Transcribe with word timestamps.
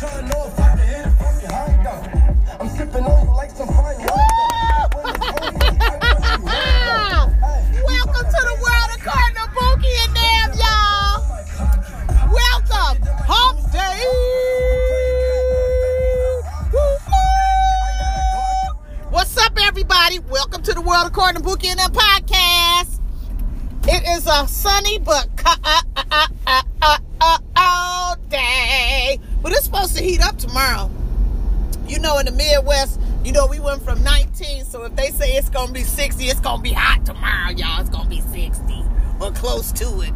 trying 0.00 0.26
to 0.26 0.32
know 0.32 0.46
if 0.46 0.58
I 0.58 0.68
can 0.68 0.78
hit 0.78 1.06
it 1.06 1.12
from 1.12 1.40
behind 1.40 1.84
though. 1.84 2.56
I'm 2.58 2.68
sipping 2.70 3.04
on 3.04 3.26
you 3.26 3.32
like 3.36 3.50
some 3.50 3.68
fine 3.68 3.98
wine 3.98 3.98
though. 4.00 4.88
When 4.96 5.04
it's 5.12 5.20
over, 5.28 5.60
you 5.60 5.76
might 5.76 6.00
want 6.00 6.24
to 6.24 6.40
be 6.40 6.48
right 6.48 6.80
though. 6.88 7.28
Hey, 7.44 7.82
Welcome 7.84 8.24
to 8.24 8.40
the 8.40 8.56
world 8.64 8.90
according 8.96 9.36
to 9.36 9.44
Bookie 9.52 9.96
and 10.00 10.16
y'all. 10.56 11.20
Welcome. 12.32 12.96
Hump 13.28 13.60
Day. 13.72 14.00
What's 19.10 19.36
up, 19.36 19.52
everybody? 19.60 20.20
Welcome 20.30 20.62
to 20.62 20.72
the 20.72 20.80
world 20.80 21.08
according 21.08 21.42
to 21.42 21.42
Bookie 21.42 21.68
and 21.68 21.78
them 21.78 21.92
podcast. 21.92 23.00
It 23.86 24.08
is 24.16 24.26
a 24.26 24.48
sunny 24.48 24.98
but 24.98 25.28
supposed 29.80 29.96
to 29.96 30.04
heat 30.04 30.20
up 30.20 30.36
tomorrow. 30.36 30.90
You 31.86 32.00
know, 32.00 32.18
in 32.18 32.26
the 32.26 32.32
Midwest, 32.32 33.00
you 33.24 33.32
know, 33.32 33.46
we 33.46 33.60
went 33.60 33.82
from 33.82 34.02
19. 34.02 34.64
So 34.64 34.82
if 34.84 34.94
they 34.94 35.08
say 35.08 35.32
it's 35.32 35.48
going 35.48 35.68
to 35.68 35.72
be 35.72 35.84
60, 35.84 36.24
it's 36.24 36.40
going 36.40 36.58
to 36.58 36.62
be 36.62 36.72
hot 36.72 37.06
tomorrow, 37.06 37.50
y'all. 37.50 37.80
It's 37.80 37.88
going 37.88 38.04
to 38.04 38.10
be 38.10 38.20
60 38.20 38.84
or 39.20 39.32
close 39.32 39.72
to 39.72 40.02
it. 40.02 40.12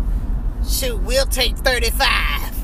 Shoot, 0.68 1.02
we'll 1.02 1.24
take 1.26 1.56
35. 1.56 2.54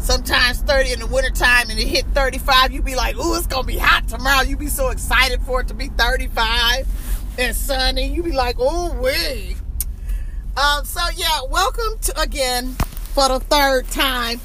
Sometimes 0.00 0.60
30 0.62 0.94
in 0.94 0.98
the 1.00 1.06
wintertime 1.06 1.70
and 1.70 1.78
it 1.78 1.86
hit 1.86 2.04
35, 2.06 2.72
you 2.72 2.82
be 2.82 2.96
like, 2.96 3.16
ooh, 3.16 3.36
it's 3.36 3.46
going 3.46 3.62
to 3.62 3.68
be 3.68 3.78
hot 3.78 4.08
tomorrow. 4.08 4.42
You 4.42 4.56
be 4.56 4.66
so 4.66 4.90
excited 4.90 5.40
for 5.42 5.60
it 5.60 5.68
to 5.68 5.74
be 5.74 5.86
35 5.88 6.86
and 7.38 7.54
sunny. 7.54 8.08
You 8.08 8.24
be 8.24 8.32
like, 8.32 8.56
oh, 8.58 8.92
wait. 9.00 9.56
Um, 10.56 10.84
so 10.84 11.00
yeah, 11.16 11.40
welcome 11.48 11.98
to 12.02 12.20
again 12.20 12.72
for 13.14 13.28
the 13.28 13.40
third 13.40 13.88
time. 13.88 14.40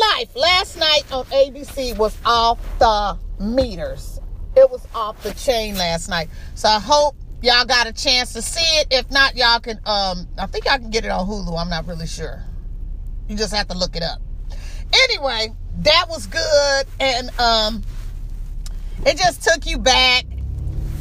Life 0.00 0.34
last 0.36 0.78
night 0.78 1.04
on 1.12 1.24
ABC 1.26 1.96
was 1.96 2.16
off 2.24 2.58
the 2.78 3.18
meters. 3.42 4.20
It 4.56 4.70
was 4.70 4.86
off 4.94 5.22
the 5.22 5.32
chain 5.32 5.76
last 5.76 6.08
night. 6.08 6.28
So 6.54 6.68
I 6.68 6.80
hope 6.80 7.14
y'all 7.42 7.64
got 7.64 7.86
a 7.86 7.92
chance 7.92 8.32
to 8.34 8.42
see 8.42 8.78
it. 8.80 8.88
If 8.90 9.10
not, 9.10 9.36
y'all 9.36 9.60
can 9.60 9.78
um 9.86 10.26
I 10.38 10.46
think 10.46 10.64
y'all 10.66 10.78
can 10.78 10.90
get 10.90 11.04
it 11.04 11.10
on 11.10 11.26
Hulu. 11.26 11.58
I'm 11.58 11.70
not 11.70 11.86
really 11.86 12.06
sure. 12.06 12.42
You 13.28 13.36
just 13.36 13.54
have 13.54 13.68
to 13.68 13.78
look 13.78 13.96
it 13.96 14.02
up. 14.02 14.20
Anyway, 14.92 15.48
that 15.78 16.06
was 16.08 16.26
good 16.26 16.86
and 17.00 17.30
um 17.38 17.82
it 19.06 19.16
just 19.16 19.42
took 19.42 19.66
you 19.66 19.78
back 19.78 20.24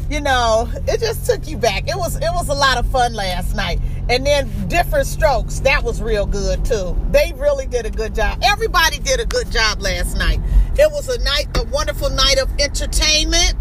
you 0.10 0.22
know, 0.22 0.70
it 0.88 1.00
just 1.00 1.26
took 1.26 1.48
you 1.48 1.58
back. 1.58 1.88
It 1.88 1.96
was 1.96 2.16
it 2.16 2.32
was 2.34 2.50
a 2.50 2.54
lot 2.54 2.78
of 2.78 2.86
fun 2.88 3.14
last 3.14 3.56
night. 3.56 3.80
And 4.08 4.26
then 4.26 4.50
Diff'rent 4.68 5.08
Strokes, 5.08 5.62
that 5.62 5.84
was 5.84 6.02
real 6.02 6.28
good 6.28 6.64
too. 6.64 6.96
They 7.10 7.34
really 7.38 7.66
did 7.66 7.86
a 7.86 7.90
good 7.90 8.14
job. 8.14 8.40
Everybody 8.44 9.00
did 9.00 9.20
a 9.20 9.26
good 9.26 9.52
job 9.52 9.82
last 9.82 10.16
night. 10.18 10.40
It 10.78 10.92
was 10.92 11.10
a 11.10 11.18
night, 11.24 11.48
a 11.56 11.64
wonderful 11.66 12.10
night 12.12 12.38
of 12.38 12.50
entertainment. 12.60 13.56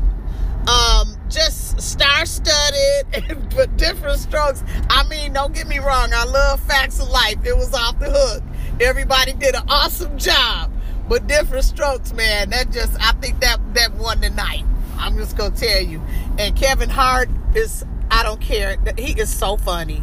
Um, 0.68 1.16
just 1.28 1.80
star-studded, 1.80 3.50
but 3.56 3.76
Diff'rent 3.76 4.18
Strokes. 4.18 4.64
I 4.88 5.06
mean, 5.08 5.34
don't 5.34 5.54
get 5.54 5.66
me 5.66 5.78
wrong. 5.78 6.10
I 6.14 6.24
love 6.24 6.60
Facts 6.60 7.00
of 7.00 7.08
Life. 7.08 7.44
It 7.44 7.56
was 7.56 7.74
off 7.74 7.98
the 7.98 8.10
hook. 8.10 8.42
Everybody 8.80 9.34
did 9.34 9.54
an 9.54 9.64
awesome 9.68 10.16
job, 10.18 10.72
but 11.06 11.26
Diff'rent 11.26 11.64
Strokes, 11.64 12.14
man. 12.14 12.50
That 12.50 12.70
just, 12.70 12.96
I 13.00 13.12
think 13.12 13.40
that 13.40 13.58
that 13.74 13.94
won 13.94 14.20
the 14.20 14.30
night. 14.30 14.64
I'm 14.98 15.16
just 15.16 15.36
gonna 15.36 15.54
tell 15.54 15.82
you. 15.82 16.02
And 16.38 16.56
Kevin 16.56 16.90
Hart 16.90 17.28
is, 17.54 17.84
I 18.10 18.22
don't 18.22 18.40
care. 18.40 18.76
He 18.98 19.18
is 19.18 19.34
so 19.34 19.56
funny. 19.56 20.02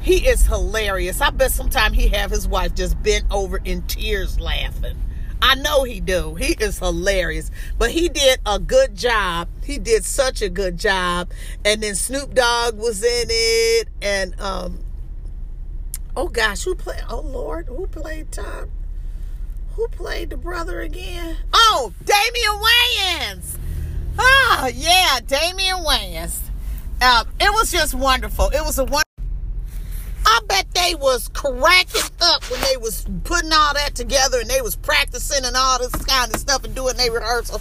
He 0.00 0.28
is 0.28 0.46
hilarious. 0.46 1.20
I 1.20 1.30
bet 1.30 1.50
sometime 1.50 1.94
he 1.94 2.08
have 2.08 2.30
his 2.30 2.46
wife 2.46 2.74
just 2.74 3.02
bent 3.02 3.24
over 3.30 3.58
in 3.64 3.82
tears 3.82 4.38
laughing. 4.38 4.98
I 5.40 5.56
know 5.56 5.84
he 5.84 6.00
do. 6.00 6.34
He 6.34 6.54
is 6.54 6.78
hilarious. 6.78 7.50
But 7.78 7.90
he 7.90 8.08
did 8.08 8.40
a 8.46 8.58
good 8.58 8.94
job. 8.94 9.48
He 9.62 9.78
did 9.78 10.04
such 10.04 10.42
a 10.42 10.48
good 10.48 10.78
job. 10.78 11.30
And 11.64 11.82
then 11.82 11.94
Snoop 11.94 12.34
Dogg 12.34 12.78
was 12.78 13.02
in 13.02 13.26
it. 13.28 13.88
And 14.00 14.38
um 14.40 14.84
oh 16.16 16.28
gosh, 16.28 16.64
who 16.64 16.74
played 16.74 17.02
oh 17.08 17.20
Lord, 17.20 17.68
who 17.68 17.86
played 17.86 18.32
Tom? 18.32 18.70
Who 19.74 19.88
played 19.88 20.30
the 20.30 20.36
brother 20.36 20.80
again? 20.80 21.36
Oh, 21.52 21.92
Damon 22.04 22.62
Wayans. 22.62 23.58
Ah, 24.18 24.68
yeah, 24.68 25.20
Damon 25.26 25.84
Wayans. 25.84 26.40
Uh, 27.00 27.24
it 27.40 27.50
was 27.52 27.70
just 27.70 27.94
wonderful. 27.94 28.46
It 28.46 28.64
was 28.64 28.78
a 28.78 28.84
one. 28.84 29.02
I 30.26 30.40
bet 30.48 30.66
they 30.74 30.94
was 30.94 31.28
cracking 31.28 32.10
up 32.22 32.50
when 32.50 32.60
they 32.62 32.76
was 32.76 33.06
putting 33.24 33.52
all 33.52 33.74
that 33.74 33.94
together 33.94 34.40
and 34.40 34.48
they 34.48 34.62
was 34.62 34.74
practicing 34.74 35.44
and 35.44 35.54
all 35.56 35.78
this 35.78 35.94
kind 36.06 36.32
of 36.32 36.40
stuff 36.40 36.64
and 36.64 36.74
doing 36.74 36.96
their 36.96 37.12
rehearsal. 37.12 37.60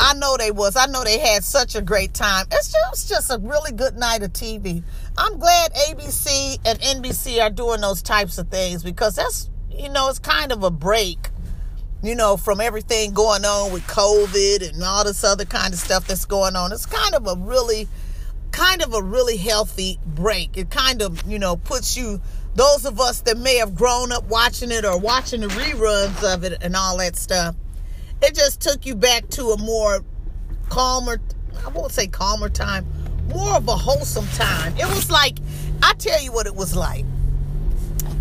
I 0.00 0.14
know 0.14 0.36
they 0.36 0.50
was. 0.50 0.76
I 0.76 0.86
know 0.86 1.02
they 1.04 1.18
had 1.18 1.44
such 1.44 1.74
a 1.74 1.82
great 1.82 2.14
time. 2.14 2.46
It's 2.52 2.72
just, 2.72 3.08
just 3.08 3.30
a 3.30 3.38
really 3.38 3.72
good 3.72 3.96
night 3.96 4.22
of 4.22 4.32
TV. 4.32 4.82
I'm 5.16 5.38
glad 5.38 5.74
ABC 5.74 6.58
and 6.64 6.78
NBC 6.80 7.42
are 7.42 7.50
doing 7.50 7.80
those 7.80 8.00
types 8.00 8.38
of 8.38 8.48
things 8.48 8.82
because 8.82 9.16
that's, 9.16 9.50
you 9.70 9.88
know, 9.88 10.08
it's 10.08 10.20
kind 10.20 10.52
of 10.52 10.62
a 10.62 10.70
break 10.70 11.30
you 12.02 12.14
know, 12.14 12.36
from 12.36 12.60
everything 12.60 13.12
going 13.12 13.44
on 13.44 13.72
with 13.72 13.82
COVID 13.86 14.68
and 14.68 14.82
all 14.82 15.04
this 15.04 15.24
other 15.24 15.44
kind 15.44 15.74
of 15.74 15.80
stuff 15.80 16.06
that's 16.06 16.24
going 16.24 16.54
on. 16.54 16.72
It's 16.72 16.86
kind 16.86 17.14
of 17.14 17.26
a 17.26 17.34
really, 17.36 17.88
kind 18.52 18.82
of 18.82 18.94
a 18.94 19.02
really 19.02 19.36
healthy 19.36 19.98
break. 20.06 20.56
It 20.56 20.70
kind 20.70 21.02
of, 21.02 21.22
you 21.26 21.38
know, 21.38 21.56
puts 21.56 21.96
you, 21.96 22.20
those 22.54 22.84
of 22.84 23.00
us 23.00 23.22
that 23.22 23.36
may 23.36 23.56
have 23.56 23.74
grown 23.74 24.12
up 24.12 24.24
watching 24.24 24.70
it 24.70 24.84
or 24.84 24.98
watching 24.98 25.40
the 25.40 25.48
reruns 25.48 26.34
of 26.34 26.44
it 26.44 26.58
and 26.62 26.76
all 26.76 26.98
that 26.98 27.16
stuff, 27.16 27.56
it 28.22 28.34
just 28.34 28.60
took 28.60 28.86
you 28.86 28.94
back 28.94 29.28
to 29.30 29.46
a 29.48 29.58
more 29.58 30.04
calmer, 30.68 31.20
I 31.64 31.68
won't 31.70 31.92
say 31.92 32.06
calmer 32.06 32.48
time, 32.48 32.86
more 33.28 33.56
of 33.56 33.66
a 33.66 33.76
wholesome 33.76 34.26
time. 34.34 34.76
It 34.76 34.86
was 34.86 35.10
like, 35.10 35.38
I 35.82 35.94
tell 35.94 36.20
you 36.22 36.32
what 36.32 36.46
it 36.46 36.54
was 36.54 36.76
like 36.76 37.04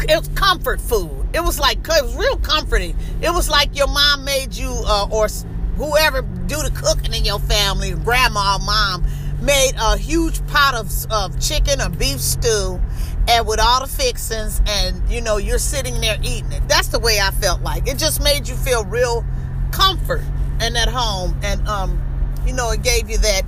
it 0.03 0.17
was 0.17 0.27
comfort 0.29 0.79
food. 0.81 1.27
It 1.33 1.41
was 1.43 1.59
like 1.59 1.79
it 1.79 2.03
was 2.03 2.15
real 2.15 2.37
comforting. 2.37 2.95
It 3.21 3.31
was 3.31 3.49
like 3.49 3.75
your 3.75 3.87
mom 3.87 4.23
made 4.23 4.55
you 4.55 4.69
uh, 4.69 5.07
or 5.11 5.27
whoever 5.75 6.21
do 6.21 6.57
the 6.57 6.71
cooking 6.75 7.13
in 7.13 7.25
your 7.25 7.39
family, 7.39 7.91
grandma 7.91 8.57
mom 8.57 9.05
made 9.41 9.73
a 9.79 9.97
huge 9.97 10.45
pot 10.47 10.73
of, 10.73 10.91
of 11.11 11.39
chicken 11.39 11.79
or 11.79 11.89
beef 11.89 12.19
stew 12.19 12.81
and 13.27 13.45
with 13.45 13.59
all 13.59 13.81
the 13.81 13.87
fixings 13.87 14.61
and 14.65 15.07
you 15.09 15.21
know 15.21 15.37
you're 15.37 15.59
sitting 15.59 15.99
there 16.01 16.17
eating 16.23 16.51
it. 16.51 16.67
That's 16.67 16.87
the 16.87 16.99
way 16.99 17.19
I 17.19 17.31
felt 17.31 17.61
like. 17.61 17.87
It 17.87 17.97
just 17.97 18.23
made 18.23 18.47
you 18.47 18.55
feel 18.55 18.83
real 18.85 19.25
comfort 19.71 20.23
and 20.59 20.75
at 20.77 20.87
home 20.87 21.37
and 21.43 21.67
um 21.67 22.01
you 22.45 22.53
know 22.53 22.71
it 22.71 22.81
gave 22.81 23.09
you 23.09 23.17
that 23.19 23.43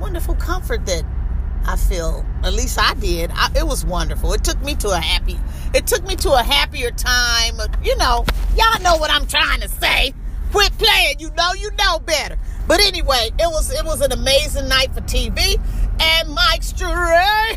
wonderful 0.00 0.34
comfort 0.34 0.84
that 0.86 1.04
I 1.66 1.76
feel, 1.76 2.24
at 2.42 2.52
least 2.52 2.78
I 2.78 2.94
did. 2.94 3.30
I, 3.32 3.50
it 3.56 3.66
was 3.66 3.84
wonderful. 3.86 4.32
It 4.34 4.44
took 4.44 4.60
me 4.62 4.74
to 4.76 4.90
a 4.90 4.98
happy, 5.00 5.38
it 5.72 5.86
took 5.86 6.06
me 6.06 6.14
to 6.16 6.32
a 6.32 6.42
happier 6.42 6.90
time. 6.90 7.54
You 7.82 7.96
know, 7.96 8.24
y'all 8.54 8.82
know 8.82 8.96
what 8.96 9.10
I'm 9.10 9.26
trying 9.26 9.60
to 9.60 9.68
say. 9.68 10.12
Quit 10.52 10.76
playing. 10.78 11.20
You 11.20 11.30
know, 11.30 11.52
you 11.54 11.70
know 11.78 11.98
better. 12.00 12.38
But 12.68 12.80
anyway, 12.80 13.30
it 13.38 13.48
was 13.50 13.72
it 13.72 13.84
was 13.84 14.00
an 14.02 14.12
amazing 14.12 14.68
night 14.68 14.94
for 14.94 15.00
TV. 15.00 15.60
And 16.00 16.28
Mike 16.34 16.62
Strahan, 16.62 17.56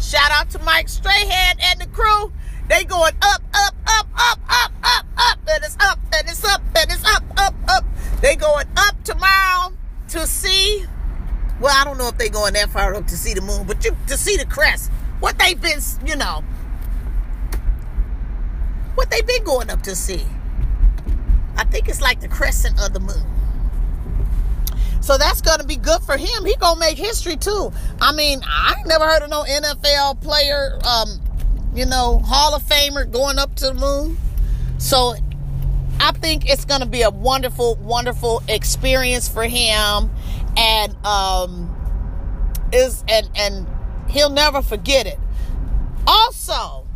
shout 0.00 0.30
out 0.30 0.50
to 0.50 0.58
Mike 0.60 0.88
Strahan 0.88 1.56
and 1.60 1.80
the 1.80 1.86
crew. 1.86 2.32
They 2.68 2.84
going 2.84 3.14
up, 3.22 3.42
up, 3.54 3.74
up, 3.86 4.08
up, 4.16 4.40
up, 4.50 4.72
up, 4.82 5.06
up, 5.16 5.38
and 5.48 5.64
it's 5.64 5.76
up, 5.80 5.98
and 6.12 6.28
it's 6.28 6.44
up, 6.44 6.60
and 6.76 6.90
it's 6.90 7.04
up, 7.04 7.22
up, 7.38 7.54
up. 7.68 7.84
They 8.20 8.36
going 8.36 8.66
up 8.76 9.02
tomorrow 9.04 9.72
to 10.08 10.26
see 10.26 10.86
well, 11.60 11.74
I 11.76 11.84
don't 11.84 11.98
know 11.98 12.08
if 12.08 12.18
they're 12.18 12.28
going 12.28 12.52
that 12.54 12.70
far 12.70 12.94
up 12.94 13.06
to 13.08 13.16
see 13.28 13.34
the 13.34 13.42
moon, 13.42 13.66
but 13.66 13.84
you, 13.84 13.96
to 14.06 14.16
see 14.16 14.36
the 14.36 14.46
crest, 14.46 14.90
what 15.20 15.38
they've 15.38 15.60
been, 15.60 15.80
you 16.06 16.16
know, 16.16 16.42
what 18.94 19.10
they've 19.10 19.26
been 19.26 19.44
going 19.44 19.70
up 19.70 19.82
to 19.82 19.94
see. 19.94 20.24
I 21.56 21.64
think 21.64 21.88
it's 21.88 22.00
like 22.00 22.20
the 22.20 22.28
crescent 22.28 22.80
of 22.80 22.92
the 22.92 23.00
moon. 23.00 23.24
So 25.00 25.16
that's 25.18 25.40
to 25.58 25.66
be 25.66 25.76
good 25.76 26.02
for 26.02 26.16
him. 26.16 26.44
He 26.44 26.54
to 26.56 26.80
make 26.80 26.98
history 26.98 27.36
too. 27.36 27.72
I 28.00 28.12
mean, 28.12 28.40
I 28.44 28.74
never 28.86 29.04
heard 29.04 29.22
of 29.22 29.30
no 29.30 29.44
NFL 29.44 30.20
player, 30.20 30.78
um, 30.84 31.20
you 31.74 31.86
know, 31.86 32.20
Hall 32.24 32.54
of 32.54 32.62
Famer 32.62 33.10
going 33.10 33.38
up 33.38 33.54
to 33.56 33.66
the 33.66 33.74
moon. 33.74 34.18
So 34.78 35.14
I 36.00 36.12
think 36.12 36.48
it's 36.48 36.64
to 36.80 36.86
be 36.86 37.02
a 37.02 37.10
wonderful, 37.10 37.76
wonderful 37.76 38.42
experience 38.48 39.28
for 39.28 39.44
him 39.44 40.10
and 40.56 41.06
um 41.06 41.67
is 42.72 43.04
and 43.08 43.28
and 43.36 43.66
he'll 44.08 44.30
never 44.30 44.62
forget 44.62 45.06
it. 45.06 45.18
Also, 46.06 46.86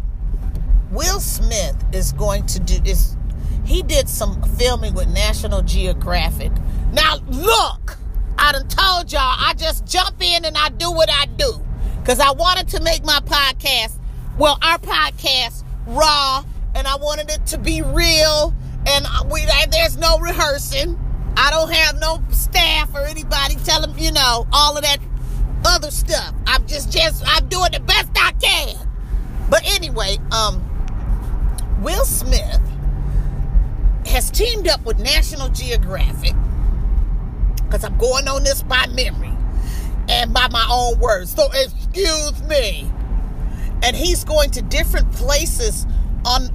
Will 0.91 1.21
Smith 1.21 1.77
is 1.93 2.13
going 2.13 2.47
to 2.47 2.61
do 2.61 2.79
is 2.85 3.17
he 3.65 3.83
did 3.83 4.09
some 4.09 4.43
filming 4.59 4.95
with 4.95 5.09
National 5.09 5.63
Geographic. 5.63 6.53
Now 6.93 7.17
look, 7.29 7.99
I 8.39 8.53
done 8.53 8.69
told 8.69 9.13
y'all 9.13 9.21
I 9.23 9.55
just 9.57 9.87
jump 9.87 10.21
in 10.21 10.45
and 10.45 10.57
I 10.57 10.71
do 10.71 10.91
what 10.91 11.11
I 11.11 11.27
do. 11.27 11.65
Cause 12.05 12.19
I 12.19 12.33
wanted 12.33 12.69
to 12.69 12.83
make 12.83 13.05
my 13.05 13.21
podcast, 13.21 13.97
well, 14.37 14.59
our 14.61 14.79
podcast 14.79 15.63
raw 15.87 16.45
and 16.75 16.87
I 16.87 16.97
wanted 16.97 17.31
it 17.31 17.47
to 17.47 17.59
be 17.59 17.83
real. 17.83 18.55
And 18.87 19.07
we 19.31 19.47
there's 19.71 19.97
no 19.97 20.19
rehearsing. 20.19 20.99
I 21.37 21.51
don't 21.51 21.73
have 21.73 22.01
no 22.01 22.23
staff 22.31 22.95
or 22.95 23.07
anybody 23.07 23.55
telling 23.65 23.97
you 23.99 24.13
know 24.13 24.47
all 24.53 24.77
of 24.77 24.83
that 24.83 24.99
other 25.65 25.91
stuff. 25.91 26.35
I'm 26.47 26.67
just 26.67 26.93
just 26.93 27.23
I'm 27.27 27.49
doing 27.49 27.73
the 27.73 27.81
best 27.81 28.11
I 28.17 28.33
can. 28.33 28.77
But 29.51 29.63
anyway, 29.75 30.19
um, 30.31 30.63
Will 31.83 32.05
Smith 32.05 32.61
has 34.07 34.31
teamed 34.31 34.69
up 34.69 34.85
with 34.85 34.99
National 34.99 35.49
Geographic 35.49 36.35
because 37.57 37.85
I'm 37.85 37.97
going 37.99 38.29
on 38.29 38.45
this 38.45 38.63
by 38.63 38.87
memory 38.89 39.33
and 40.09 40.33
by 40.33 40.49
my 40.49 40.67
own 40.71 40.99
words. 40.99 41.33
So 41.35 41.49
excuse 41.53 42.43
me. 42.45 42.91
And 43.83 43.97
he's 43.97 44.25
going 44.25 44.51
to 44.53 44.63
different 44.63 45.11
places 45.13 45.87
on 46.25 46.51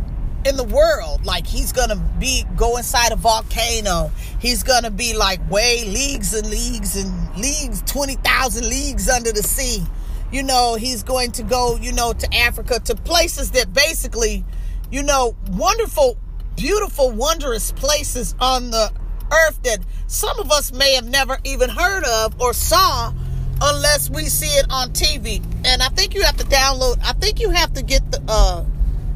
in 0.48 0.56
the 0.56 0.64
world. 0.64 1.26
Like 1.26 1.46
he's 1.46 1.72
gonna 1.72 1.98
be 2.20 2.46
go 2.56 2.78
inside 2.78 3.12
a 3.12 3.16
volcano. 3.16 4.12
He's 4.40 4.64
gonna 4.64 4.92
be 4.92 5.16
like 5.16 5.40
way 5.52 5.84
leagues 5.86 6.34
and 6.34 6.50
leagues 6.50 6.96
and 6.96 7.36
leagues, 7.38 7.82
twenty 7.84 8.16
thousand 8.16 8.68
leagues 8.70 9.10
under 9.10 9.32
the 9.32 9.44
sea. 9.44 9.84
You 10.32 10.44
know, 10.44 10.76
he's 10.76 11.04
going 11.04 11.32
to 11.34 11.44
go, 11.44 11.78
you 11.78 11.92
know, 11.92 12.14
to 12.14 12.36
Africa, 12.36 12.80
to 12.82 12.96
places 12.96 13.52
that 13.52 13.74
basically, 13.74 14.44
you 14.92 15.04
know, 15.04 15.36
wonderful, 15.52 16.18
beautiful, 16.56 17.12
wondrous 17.12 17.72
places 17.72 18.36
on 18.40 18.72
the 18.72 18.92
earth 19.32 19.62
that 19.64 19.80
some 20.08 20.38
of 20.40 20.52
us 20.52 20.74
may 20.74 20.96
have 20.96 21.08
never 21.08 21.38
even 21.46 21.70
heard 21.70 22.04
of 22.04 22.42
or 22.42 22.54
saw 22.54 23.14
unless 23.62 24.10
we 24.10 24.26
see 24.26 24.48
it 24.48 24.66
on 24.70 24.92
TV. 24.92 25.42
And 25.66 25.82
I 25.82 25.88
think 25.90 26.14
you 26.14 26.24
have 26.24 26.38
to 26.38 26.46
download, 26.46 27.00
I 27.04 27.14
think 27.14 27.40
you 27.40 27.50
have 27.50 27.74
to 27.74 27.84
get 27.84 28.12
the 28.12 28.22
uh 28.28 28.66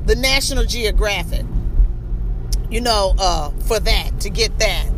the 0.05 0.15
National 0.15 0.65
Geographic, 0.65 1.45
you 2.69 2.81
know, 2.81 3.13
uh, 3.19 3.51
for 3.67 3.79
that, 3.79 4.19
to 4.21 4.29
get 4.29 4.57
that. 4.59 4.89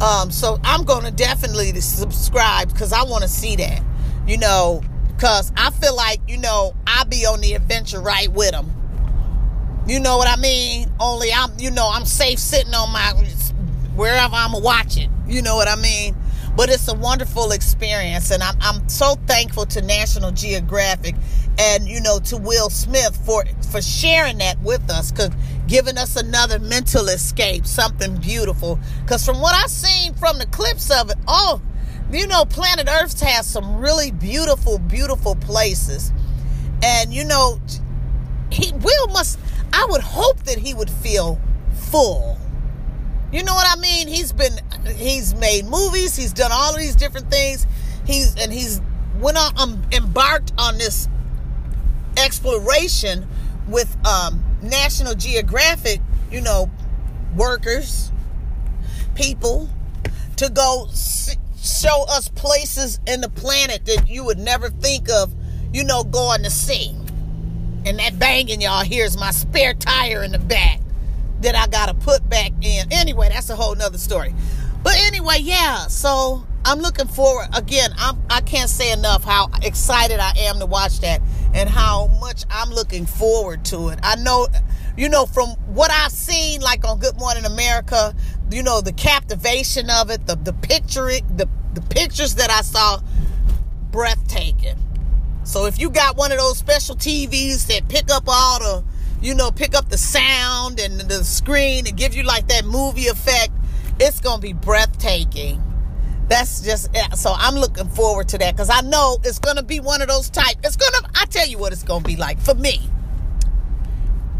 Um, 0.00 0.30
so 0.30 0.58
I'm 0.64 0.84
going 0.84 1.04
to 1.04 1.10
definitely 1.10 1.80
subscribe 1.80 2.72
because 2.72 2.92
I 2.92 3.04
want 3.04 3.22
to 3.22 3.28
see 3.28 3.56
that, 3.56 3.82
you 4.26 4.38
know, 4.38 4.82
because 5.08 5.52
I 5.56 5.70
feel 5.70 5.96
like, 5.96 6.20
you 6.28 6.38
know, 6.38 6.74
I'll 6.86 7.04
be 7.04 7.24
on 7.26 7.40
the 7.40 7.54
adventure 7.54 8.00
right 8.00 8.30
with 8.30 8.50
them. 8.50 8.70
You 9.86 10.00
know 10.00 10.16
what 10.16 10.28
I 10.28 10.40
mean? 10.40 10.90
Only 10.98 11.32
I'm, 11.32 11.50
you 11.58 11.70
know, 11.70 11.88
I'm 11.88 12.06
safe 12.06 12.38
sitting 12.38 12.74
on 12.74 12.90
my, 12.90 13.12
wherever 13.94 14.34
I'm 14.34 14.60
watching. 14.62 15.12
You 15.28 15.42
know 15.42 15.56
what 15.56 15.68
I 15.68 15.76
mean? 15.76 16.16
But 16.56 16.68
it's 16.68 16.86
a 16.86 16.94
wonderful 16.94 17.50
experience, 17.50 18.30
and 18.30 18.42
I'm, 18.42 18.56
I'm 18.60 18.88
so 18.88 19.16
thankful 19.26 19.66
to 19.66 19.82
National 19.82 20.30
Geographic 20.30 21.16
and 21.58 21.88
you 21.88 22.00
know 22.00 22.18
to 22.18 22.36
Will 22.36 22.70
Smith 22.70 23.16
for 23.24 23.44
for 23.70 23.82
sharing 23.82 24.38
that 24.38 24.60
with 24.62 24.88
us, 24.88 25.10
cause 25.10 25.30
giving 25.66 25.98
us 25.98 26.16
another 26.16 26.60
mental 26.60 27.08
escape, 27.08 27.66
something 27.66 28.16
beautiful. 28.18 28.78
Cause 29.06 29.24
from 29.24 29.40
what 29.40 29.54
I've 29.54 29.70
seen 29.70 30.14
from 30.14 30.38
the 30.38 30.46
clips 30.46 30.90
of 30.90 31.10
it, 31.10 31.16
oh, 31.26 31.60
you 32.12 32.26
know, 32.28 32.44
Planet 32.44 32.88
Earth 32.88 33.18
has 33.20 33.46
some 33.46 33.78
really 33.78 34.12
beautiful, 34.12 34.78
beautiful 34.78 35.34
places, 35.34 36.12
and 36.84 37.12
you 37.12 37.24
know, 37.24 37.60
he 38.52 38.72
Will 38.72 39.08
must. 39.08 39.40
I 39.72 39.86
would 39.90 40.02
hope 40.02 40.44
that 40.44 40.58
he 40.58 40.72
would 40.72 40.90
feel 40.90 41.40
full 41.90 42.38
you 43.34 43.42
know 43.42 43.54
what 43.54 43.66
I 43.68 43.80
mean? 43.80 44.06
He's 44.06 44.32
been 44.32 44.60
he's 44.88 45.34
made 45.34 45.66
movies, 45.66 46.16
he's 46.16 46.32
done 46.32 46.50
all 46.52 46.74
of 46.74 46.78
these 46.78 46.96
different 46.96 47.30
things. 47.30 47.66
He's 48.06 48.36
and 48.36 48.52
he's 48.52 48.80
went 49.18 49.38
on 49.38 49.58
um, 49.58 49.82
embarked 49.92 50.52
on 50.58 50.78
this 50.78 51.08
exploration 52.16 53.26
with 53.68 53.96
um, 54.06 54.44
National 54.62 55.14
Geographic, 55.14 56.00
you 56.30 56.40
know, 56.40 56.70
workers, 57.34 58.12
people 59.14 59.68
to 60.36 60.50
go 60.50 60.88
show 61.56 62.04
us 62.08 62.28
places 62.28 63.00
in 63.06 63.20
the 63.20 63.28
planet 63.28 63.84
that 63.86 64.08
you 64.08 64.24
would 64.24 64.38
never 64.38 64.68
think 64.68 65.08
of, 65.08 65.34
you 65.72 65.84
know, 65.84 66.04
going 66.04 66.42
to 66.42 66.50
see. 66.50 66.94
And 67.86 67.98
that 67.98 68.18
banging, 68.18 68.60
y'all, 68.60 68.84
here's 68.84 69.16
my 69.16 69.30
spare 69.30 69.74
tire 69.74 70.22
in 70.22 70.32
the 70.32 70.38
back 70.38 70.80
that 71.40 71.54
I 71.54 71.66
gotta 71.66 71.94
put 71.94 72.28
back 72.28 72.52
in. 72.62 72.90
Anyway, 72.90 73.28
that's 73.28 73.50
a 73.50 73.56
whole 73.56 73.74
nother 73.74 73.98
story. 73.98 74.34
But 74.84 74.96
anyway, 74.98 75.38
yeah. 75.40 75.86
So 75.88 76.46
I'm 76.64 76.78
looking 76.78 77.08
forward. 77.08 77.48
Again, 77.56 77.90
I'm 77.98 78.22
I 78.30 78.42
can't 78.42 78.70
say 78.70 78.92
enough 78.92 79.24
how 79.24 79.48
excited 79.62 80.20
I 80.20 80.32
am 80.36 80.60
to 80.60 80.66
watch 80.66 81.00
that 81.00 81.22
and 81.54 81.68
how 81.68 82.08
much 82.20 82.44
I'm 82.50 82.70
looking 82.70 83.06
forward 83.06 83.64
to 83.66 83.88
it. 83.88 83.98
I 84.02 84.16
know, 84.16 84.46
you 84.96 85.08
know, 85.08 85.24
from 85.24 85.48
what 85.66 85.90
I've 85.90 86.12
seen, 86.12 86.60
like 86.60 86.86
on 86.86 86.98
Good 86.98 87.18
Morning 87.18 87.46
America, 87.46 88.14
you 88.50 88.62
know, 88.62 88.82
the 88.82 88.92
captivation 88.92 89.88
of 89.88 90.10
it, 90.10 90.26
the 90.26 90.36
the 90.36 90.52
picture, 90.52 91.06
the 91.06 91.48
the 91.72 91.82
pictures 91.88 92.34
that 92.34 92.50
I 92.50 92.60
saw, 92.60 93.00
breathtaking. 93.90 94.76
So 95.44 95.64
if 95.64 95.78
you 95.78 95.90
got 95.90 96.16
one 96.16 96.30
of 96.30 96.38
those 96.38 96.58
special 96.58 96.94
TVs 96.94 97.66
that 97.68 97.88
pick 97.88 98.10
up 98.10 98.24
all 98.26 98.58
the 98.58 98.84
you 99.22 99.34
know, 99.34 99.50
pick 99.50 99.74
up 99.74 99.88
the 99.88 99.96
sound 99.96 100.78
and 100.78 101.00
the 101.00 101.24
screen 101.24 101.86
and 101.86 101.96
give 101.96 102.14
you 102.14 102.22
like 102.24 102.48
that 102.48 102.66
movie 102.66 103.06
effect, 103.06 103.52
it's 104.00 104.20
going 104.20 104.36
to 104.36 104.42
be 104.42 104.52
breathtaking. 104.52 105.62
That's 106.28 106.62
just 106.62 106.88
so 107.16 107.34
I'm 107.36 107.54
looking 107.54 107.88
forward 107.88 108.28
to 108.30 108.38
that 108.38 108.54
because 108.54 108.70
I 108.70 108.80
know 108.80 109.18
it's 109.24 109.38
going 109.38 109.56
to 109.56 109.62
be 109.62 109.80
one 109.80 110.00
of 110.00 110.08
those 110.08 110.30
type. 110.30 110.56
It's 110.64 110.76
going 110.76 110.92
to, 110.92 111.10
I 111.20 111.26
tell 111.26 111.46
you 111.46 111.58
what 111.58 111.72
it's 111.72 111.82
going 111.82 112.02
to 112.02 112.06
be 112.06 112.16
like 112.16 112.40
for 112.40 112.54
me. 112.54 112.80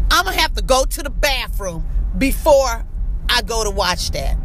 I'm 0.09 0.25
going 0.25 0.35
to 0.35 0.41
have 0.41 0.53
to 0.55 0.63
go 0.63 0.85
to 0.85 1.03
the 1.03 1.09
bathroom 1.09 1.85
before 2.17 2.85
I 3.29 3.41
go 3.41 3.63
to 3.63 3.69
watch 3.69 4.11
that. 4.11 4.37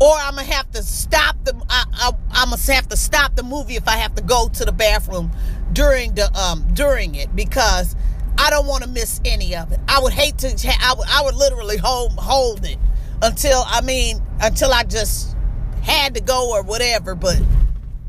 Or 0.00 0.14
I'm 0.14 0.36
gonna 0.36 0.46
have 0.46 0.70
to 0.72 0.82
stop 0.84 1.36
the. 1.44 1.60
I, 1.68 1.84
I, 1.92 2.12
I'm 2.30 2.50
gonna 2.50 2.72
have 2.72 2.88
to 2.88 2.96
stop 2.96 3.34
the 3.34 3.42
movie 3.42 3.74
if 3.74 3.88
I 3.88 3.96
have 3.96 4.14
to 4.14 4.22
go 4.22 4.48
to 4.48 4.64
the 4.64 4.70
bathroom 4.70 5.32
during 5.72 6.14
the 6.14 6.32
um 6.38 6.64
during 6.72 7.16
it 7.16 7.34
because 7.34 7.96
I 8.36 8.50
don't 8.50 8.66
want 8.66 8.84
to 8.84 8.88
miss 8.88 9.20
any 9.24 9.56
of 9.56 9.72
it. 9.72 9.80
I 9.88 10.00
would 10.00 10.12
hate 10.12 10.38
to. 10.38 10.48
I 10.48 10.94
would. 10.96 11.08
I 11.08 11.22
would 11.22 11.34
literally 11.34 11.78
hold 11.78 12.12
hold 12.12 12.64
it 12.64 12.78
until 13.22 13.62
I 13.66 13.80
mean 13.80 14.22
until 14.40 14.72
I 14.72 14.84
just 14.84 15.36
had 15.82 16.14
to 16.14 16.20
go 16.20 16.52
or 16.52 16.62
whatever. 16.62 17.14
But 17.14 17.40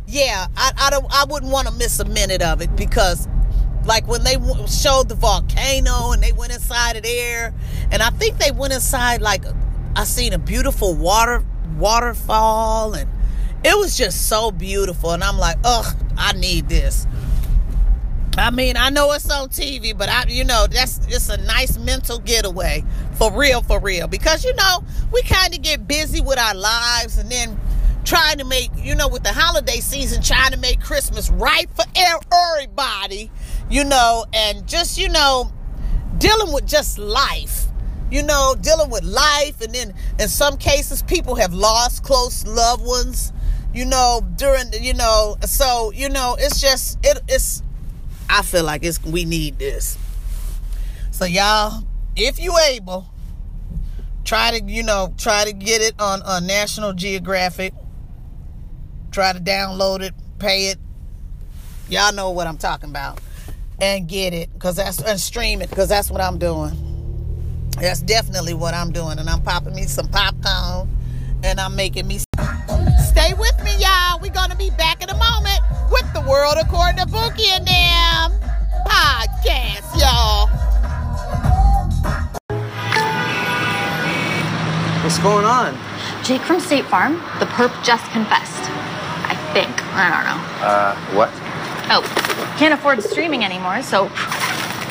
yeah, 0.08 0.48
I, 0.56 0.72
I 0.78 0.90
don't. 0.90 1.06
I 1.12 1.26
wouldn't 1.30 1.52
want 1.52 1.68
to 1.68 1.74
miss 1.74 2.00
a 2.00 2.06
minute 2.06 2.42
of 2.42 2.62
it 2.62 2.76
because 2.76 3.28
like 3.86 4.08
when 4.08 4.24
they 4.24 4.36
showed 4.68 5.10
the 5.10 5.16
volcano 5.16 6.12
and 6.12 6.22
they 6.22 6.32
went 6.32 6.54
inside 6.54 6.98
of 6.98 7.04
there, 7.04 7.54
and 7.92 8.02
I 8.02 8.10
think 8.12 8.38
they 8.38 8.52
went 8.52 8.74
inside 8.74 9.22
like 9.22 9.44
I 9.96 10.04
seen 10.04 10.34
a 10.34 10.40
beautiful 10.40 10.96
water 10.96 11.44
waterfall 11.78 12.94
and 12.94 13.10
it 13.64 13.78
was 13.78 13.98
just 13.98 14.28
so 14.28 14.52
beautiful 14.52 15.12
and 15.12 15.24
I'm 15.24 15.38
like, 15.38 15.58
ugh, 15.64 15.96
I 16.18 16.34
need 16.34 16.70
this. 16.70 17.06
I 18.38 18.52
mean, 18.52 18.78
I 18.78 18.90
know 18.90 19.12
it's 19.12 19.30
on 19.30 19.50
TV, 19.50 19.98
but 19.98 20.08
I, 20.08 20.24
you 20.30 20.46
know, 20.46 20.66
that's 20.68 21.00
just 21.08 21.30
a 21.30 21.38
nice 21.38 21.78
mental 21.78 22.20
getaway 22.20 22.86
for 23.20 23.32
real, 23.34 23.62
for 23.62 23.80
real. 23.80 24.08
Because 24.08 24.46
you 24.46 24.56
know, 24.56 24.84
we 25.12 25.22
kind 25.24 25.54
of 25.54 25.62
get 25.62 25.88
busy 25.88 26.22
with 26.22 26.40
our 26.40 26.56
lives, 26.56 27.18
and 27.18 27.30
then 27.30 27.60
trying 28.06 28.38
to 28.40 28.46
make, 28.46 28.72
you 28.78 28.96
know, 28.96 29.10
with 29.10 29.24
the 29.24 29.34
holiday 29.34 29.82
season, 29.82 30.24
trying 30.24 30.52
to 30.52 30.58
make 30.58 30.80
Christmas 30.80 31.30
right 31.30 31.70
for 31.76 31.84
everybody, 31.96 33.30
you 33.70 33.84
know, 33.84 34.26
and 34.34 34.66
just 34.66 34.98
you 34.98 35.10
know, 35.10 35.52
dealing 36.18 36.54
with 36.54 36.66
just 36.66 36.98
life. 36.98 37.66
You 38.10 38.24
know, 38.24 38.56
dealing 38.60 38.90
with 38.90 39.04
life, 39.04 39.62
and 39.62 39.76
then 39.76 39.94
in 40.18 40.30
some 40.30 40.58
cases, 40.58 41.04
people 41.04 41.36
have 41.36 41.54
lost 41.54 42.04
close 42.04 42.44
loved 42.48 42.84
ones. 42.84 43.32
You 43.72 43.86
know, 43.86 44.26
during 44.38 44.72
you 44.82 44.96
know, 44.96 45.36
so 45.42 45.92
you 45.92 46.10
know, 46.10 46.36
it's 46.40 46.60
just 46.60 46.98
it, 47.04 47.22
it's 47.28 47.62
I 48.28 48.42
feel 48.42 48.64
like 48.64 48.84
it's 48.84 49.04
we 49.04 49.26
need 49.26 49.60
this. 49.60 49.96
So 51.12 51.26
y'all, 51.26 51.84
if 52.16 52.40
you 52.40 52.56
able, 52.70 53.08
try 54.24 54.58
to 54.58 54.64
you 54.64 54.84
know 54.84 55.14
try 55.18 55.46
to 55.46 55.54
get 55.54 55.82
it 55.82 56.00
on 56.00 56.22
a 56.26 56.42
National 56.42 56.94
Geographic. 56.94 57.74
Try 59.12 59.34
to 59.34 59.40
download 59.40 60.02
it, 60.02 60.14
pay 60.38 60.68
it. 60.68 60.78
Y'all 61.90 62.14
know 62.14 62.30
what 62.30 62.46
I'm 62.46 62.58
talking 62.58 62.90
about, 62.90 63.20
and 63.82 64.08
get 64.08 64.34
it 64.34 64.54
because 64.54 64.76
that's 64.76 65.02
and 65.02 65.20
stream 65.20 65.62
it 65.62 65.70
because 65.70 65.90
that's 65.90 66.12
what 66.12 66.22
I'm 66.22 66.38
doing. 66.38 66.86
That's 67.80 68.02
definitely 68.02 68.54
what 68.54 68.74
I'm 68.74 68.92
doing, 68.92 69.20
and 69.20 69.30
I'm 69.30 69.42
popping 69.42 69.74
me 69.74 69.84
some 69.84 70.08
popcorn, 70.10 70.90
and 71.44 71.60
I'm 71.60 71.76
making 71.76 72.08
me. 72.08 72.20
Stay 72.20 73.34
with 73.34 73.64
me, 73.64 73.76
y'all. 73.80 74.20
We're 74.22 74.34
gonna 74.34 74.56
be 74.56 74.70
back 74.72 75.02
in 75.02 75.10
a 75.10 75.18
moment 75.18 75.60
with 75.92 76.06
the 76.14 76.22
world 76.22 76.58
according 76.62 76.98
to 76.98 77.06
Bookie 77.08 77.50
and 77.50 77.66
them 77.66 78.50
podcast, 78.86 80.00
y'all. 80.00 80.39
What's 85.20 85.34
going 85.34 85.46
on? 85.46 85.78
Jake 86.24 86.40
from 86.40 86.62
State 86.62 86.86
Farm, 86.86 87.16
the 87.40 87.46
perp 87.46 87.76
just 87.84 88.10
confessed. 88.12 88.64
I 89.28 89.36
think. 89.52 89.70
I 89.94 90.08
don't 90.16 90.24
know. 90.24 90.40
Uh, 90.66 90.96
what? 91.14 91.30
Oh, 91.92 92.56
can't 92.58 92.74
afford 92.74 93.04
streaming 93.04 93.44
anymore, 93.44 93.82
so 93.82 94.06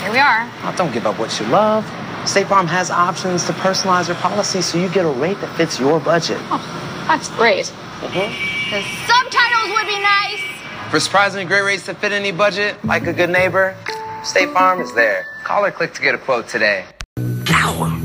Here 0.02 0.12
we 0.12 0.18
are. 0.18 0.46
Oh, 0.64 0.74
don't 0.76 0.92
give 0.92 1.06
up 1.06 1.18
what 1.18 1.40
you 1.40 1.46
love. 1.46 1.82
State 2.28 2.46
Farm 2.46 2.66
has 2.66 2.90
options 2.90 3.46
to 3.46 3.54
personalize 3.54 4.08
your 4.08 4.16
policy 4.16 4.60
so 4.60 4.76
you 4.76 4.90
get 4.90 5.06
a 5.06 5.08
rate 5.08 5.40
that 5.40 5.56
fits 5.56 5.80
your 5.80 5.98
budget. 5.98 6.36
Oh, 6.50 6.60
that's 7.08 7.30
great. 7.30 7.72
The 8.02 8.82
subtitles 9.08 9.70
would 9.72 9.86
be 9.86 9.98
nice. 9.98 10.42
For 10.90 11.00
surprisingly 11.00 11.46
great 11.46 11.62
rates 11.62 11.86
that 11.86 11.96
fit 12.02 12.12
any 12.12 12.32
budget, 12.32 12.76
like 12.84 13.06
a 13.06 13.14
good 13.14 13.30
neighbor, 13.30 13.74
State 14.24 14.52
Farm 14.52 14.82
is 14.82 14.94
there. 14.94 15.24
Call 15.44 15.64
or 15.64 15.70
click 15.70 15.94
to 15.94 16.02
get 16.02 16.14
a 16.14 16.18
quote 16.18 16.48
today. 16.48 16.84
So 17.16 17.97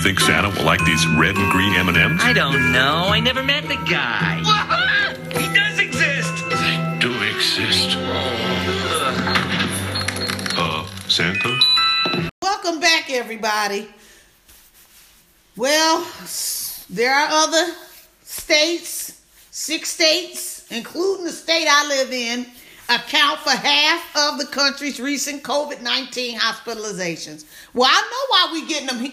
you 0.00 0.04
think 0.04 0.20
Santa 0.20 0.48
will 0.48 0.64
like 0.64 0.82
these 0.86 1.06
red 1.08 1.36
and 1.36 1.52
green 1.52 1.74
M&Ms? 1.74 2.22
I 2.22 2.32
don't 2.32 2.72
know. 2.72 3.08
I 3.08 3.20
never 3.20 3.42
met 3.42 3.64
the 3.64 3.76
guy. 3.76 4.38
he 5.38 5.54
does 5.54 5.78
exist. 5.78 6.32
They 6.48 6.98
do 7.00 7.12
exist. 7.24 7.98
Uh, 10.56 10.86
Santa? 11.06 11.60
Welcome 12.40 12.80
back, 12.80 13.10
everybody. 13.10 13.90
Well, 15.56 16.06
there 16.88 17.14
are 17.14 17.28
other 17.30 17.74
states, 18.22 19.20
six 19.50 19.90
states, 19.90 20.66
including 20.70 21.26
the 21.26 21.32
state 21.32 21.66
I 21.68 21.86
live 21.88 22.10
in, 22.10 22.46
account 22.90 23.38
for 23.40 23.50
half 23.50 24.16
of 24.16 24.38
the 24.38 24.46
country's 24.46 24.98
recent 25.00 25.42
COVID 25.42 25.80
19 25.80 26.38
hospitalizations. 26.38 27.44
Well, 27.72 27.88
I 27.90 28.00
know 28.00 28.26
why 28.28 28.50
we 28.52 28.66
getting 28.66 28.88
them 28.88 29.04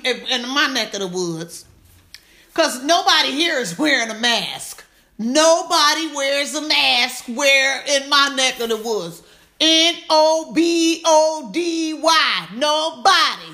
in 0.43 0.49
my 0.49 0.67
neck 0.67 0.93
of 0.95 1.01
the 1.01 1.07
woods. 1.07 1.65
Because 2.47 2.83
nobody 2.83 3.31
here 3.31 3.59
is 3.59 3.77
wearing 3.77 4.09
a 4.09 4.19
mask. 4.19 4.83
Nobody 5.19 6.13
wears 6.15 6.55
a 6.55 6.67
mask 6.67 7.25
where 7.27 7.83
in 7.85 8.09
my 8.09 8.33
neck 8.35 8.59
of 8.59 8.69
the 8.69 8.77
woods. 8.77 9.21
N 9.59 9.95
O 10.09 10.51
B 10.53 11.01
O 11.05 11.49
D 11.53 11.93
Y. 11.93 12.47
Nobody. 12.55 13.53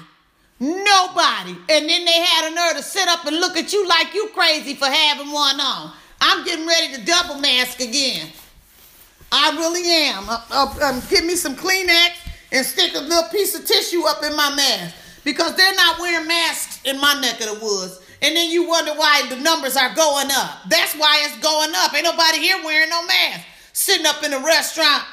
Nobody. 0.60 1.52
And 1.70 1.90
then 1.90 2.06
they 2.06 2.22
had 2.22 2.52
a 2.52 2.56
nerve 2.56 2.78
to 2.78 2.84
sit 2.84 3.08
up 3.10 3.26
and 3.26 3.38
look 3.40 3.58
at 3.58 3.74
you 3.74 3.86
like 3.88 4.14
you 4.14 4.30
crazy 4.34 4.74
for 4.74 4.86
having 4.86 5.32
one 5.32 5.60
on. 5.60 5.94
I'm 6.22 6.46
getting 6.46 6.66
ready 6.66 6.94
to 6.94 7.06
double 7.06 7.40
mask 7.40 7.82
again. 7.82 8.30
I 9.36 9.50
really 9.58 9.90
am. 9.90 10.30
Uh, 10.30 10.38
uh, 10.52 10.90
um, 10.90 11.02
give 11.10 11.26
me 11.26 11.36
some 11.36 11.56
Kleenex 11.56 12.12
and 12.52 12.64
stick 12.64 12.94
a 12.94 13.00
little 13.00 13.28
piece 13.30 13.58
of 13.58 13.66
tissue 13.66 14.04
up 14.06 14.24
in 14.24 14.36
my 14.36 14.54
mask 14.56 14.96
because 15.24 15.56
they're 15.56 15.74
not 15.74 16.00
wearing 16.00 16.28
masks 16.28 16.80
in 16.86 17.02
my 17.02 17.20
neck 17.20 17.42
of 17.42 17.48
the 17.48 17.66
woods. 17.66 18.00
And 18.22 18.38
then 18.38 18.52
you 18.52 18.68
wonder 18.70 18.94
why 18.94 19.28
the 19.30 19.38
numbers 19.38 19.76
are 19.76 19.94
going 19.96 20.28
up. 20.32 20.70
That's 20.70 20.94
why 20.94 21.26
it's 21.26 21.40
going 21.40 21.72
up. 21.76 21.96
Ain't 21.96 22.04
nobody 22.04 22.42
here 22.42 22.64
wearing 22.64 22.92
no 22.92 23.04
mask. 23.08 23.48
Sitting 23.74 24.06
up 24.06 24.24
in 24.24 24.34
a 24.34 24.40
restaurant, 24.40 25.04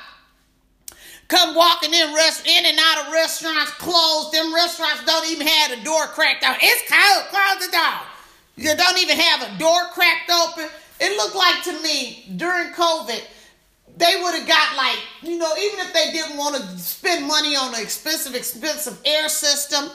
come 1.28 1.54
walking 1.54 1.94
in 1.94 2.14
rest 2.14 2.46
in 2.46 2.66
and 2.66 2.78
out 2.78 3.06
of 3.06 3.12
restaurants 3.14 3.70
closed. 3.72 4.34
Them 4.34 4.54
restaurants 4.54 5.02
don't 5.06 5.30
even 5.30 5.46
have 5.46 5.78
the 5.78 5.82
door 5.82 6.04
cracked 6.08 6.44
out. 6.44 6.58
It's 6.60 6.92
cold. 6.92 7.24
Close 7.30 7.66
the 7.66 7.72
door. 7.72 8.00
You 8.56 8.76
don't 8.76 8.98
even 8.98 9.16
have 9.16 9.48
a 9.48 9.58
door 9.58 9.80
cracked 9.92 10.30
open. 10.30 10.68
It 11.00 11.16
looked 11.16 11.34
like 11.34 11.64
to 11.64 11.82
me 11.82 12.34
during 12.36 12.74
COVID 12.74 13.22
they 13.97 14.16
would 14.23 14.35
have 14.35 14.49
got 14.49 14.76
like, 14.76 14.99
you 15.23 15.38
know, 15.38 15.52
even 15.59 15.80
if 15.80 15.92
they 15.92 16.12
didn't 16.12 16.37
want 16.37 16.56
to 16.56 16.78
spend 16.78 17.26
money 17.26 17.56
on 17.56 17.75
an 17.75 17.80
expensive, 17.80 18.35
expensive 18.35 18.99
air 19.04 19.28
system 19.28 19.90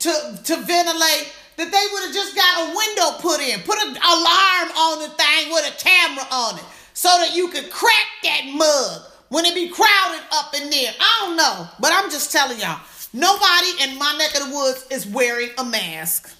to 0.00 0.10
to 0.44 0.56
ventilate, 0.56 1.32
that 1.56 1.70
they 1.70 1.86
would 1.92 2.04
have 2.04 2.14
just 2.14 2.36
got 2.36 2.68
a 2.68 2.76
window 2.76 3.18
put 3.20 3.40
in, 3.40 3.60
put 3.60 3.78
an 3.78 3.96
alarm 3.96 4.68
on 4.76 4.98
the 5.00 5.08
thing 5.08 5.50
with 5.50 5.66
a 5.66 5.82
camera 5.82 6.26
on 6.30 6.58
it, 6.58 6.64
so 6.92 7.08
that 7.08 7.34
you 7.34 7.48
could 7.48 7.70
crack 7.70 8.06
that 8.22 8.42
mug 8.54 9.02
when 9.28 9.44
it 9.44 9.54
be 9.54 9.68
crowded 9.68 10.22
up 10.32 10.54
in 10.54 10.70
there. 10.70 10.92
I 11.00 11.24
don't 11.24 11.36
know, 11.36 11.68
but 11.80 11.92
I'm 11.92 12.10
just 12.10 12.30
telling 12.30 12.60
y'all, 12.60 12.80
nobody 13.12 13.82
in 13.82 13.98
my 13.98 14.14
neck 14.18 14.40
of 14.40 14.48
the 14.48 14.54
woods 14.54 14.86
is 14.90 15.06
wearing 15.06 15.50
a 15.58 15.64
mask. 15.64 16.30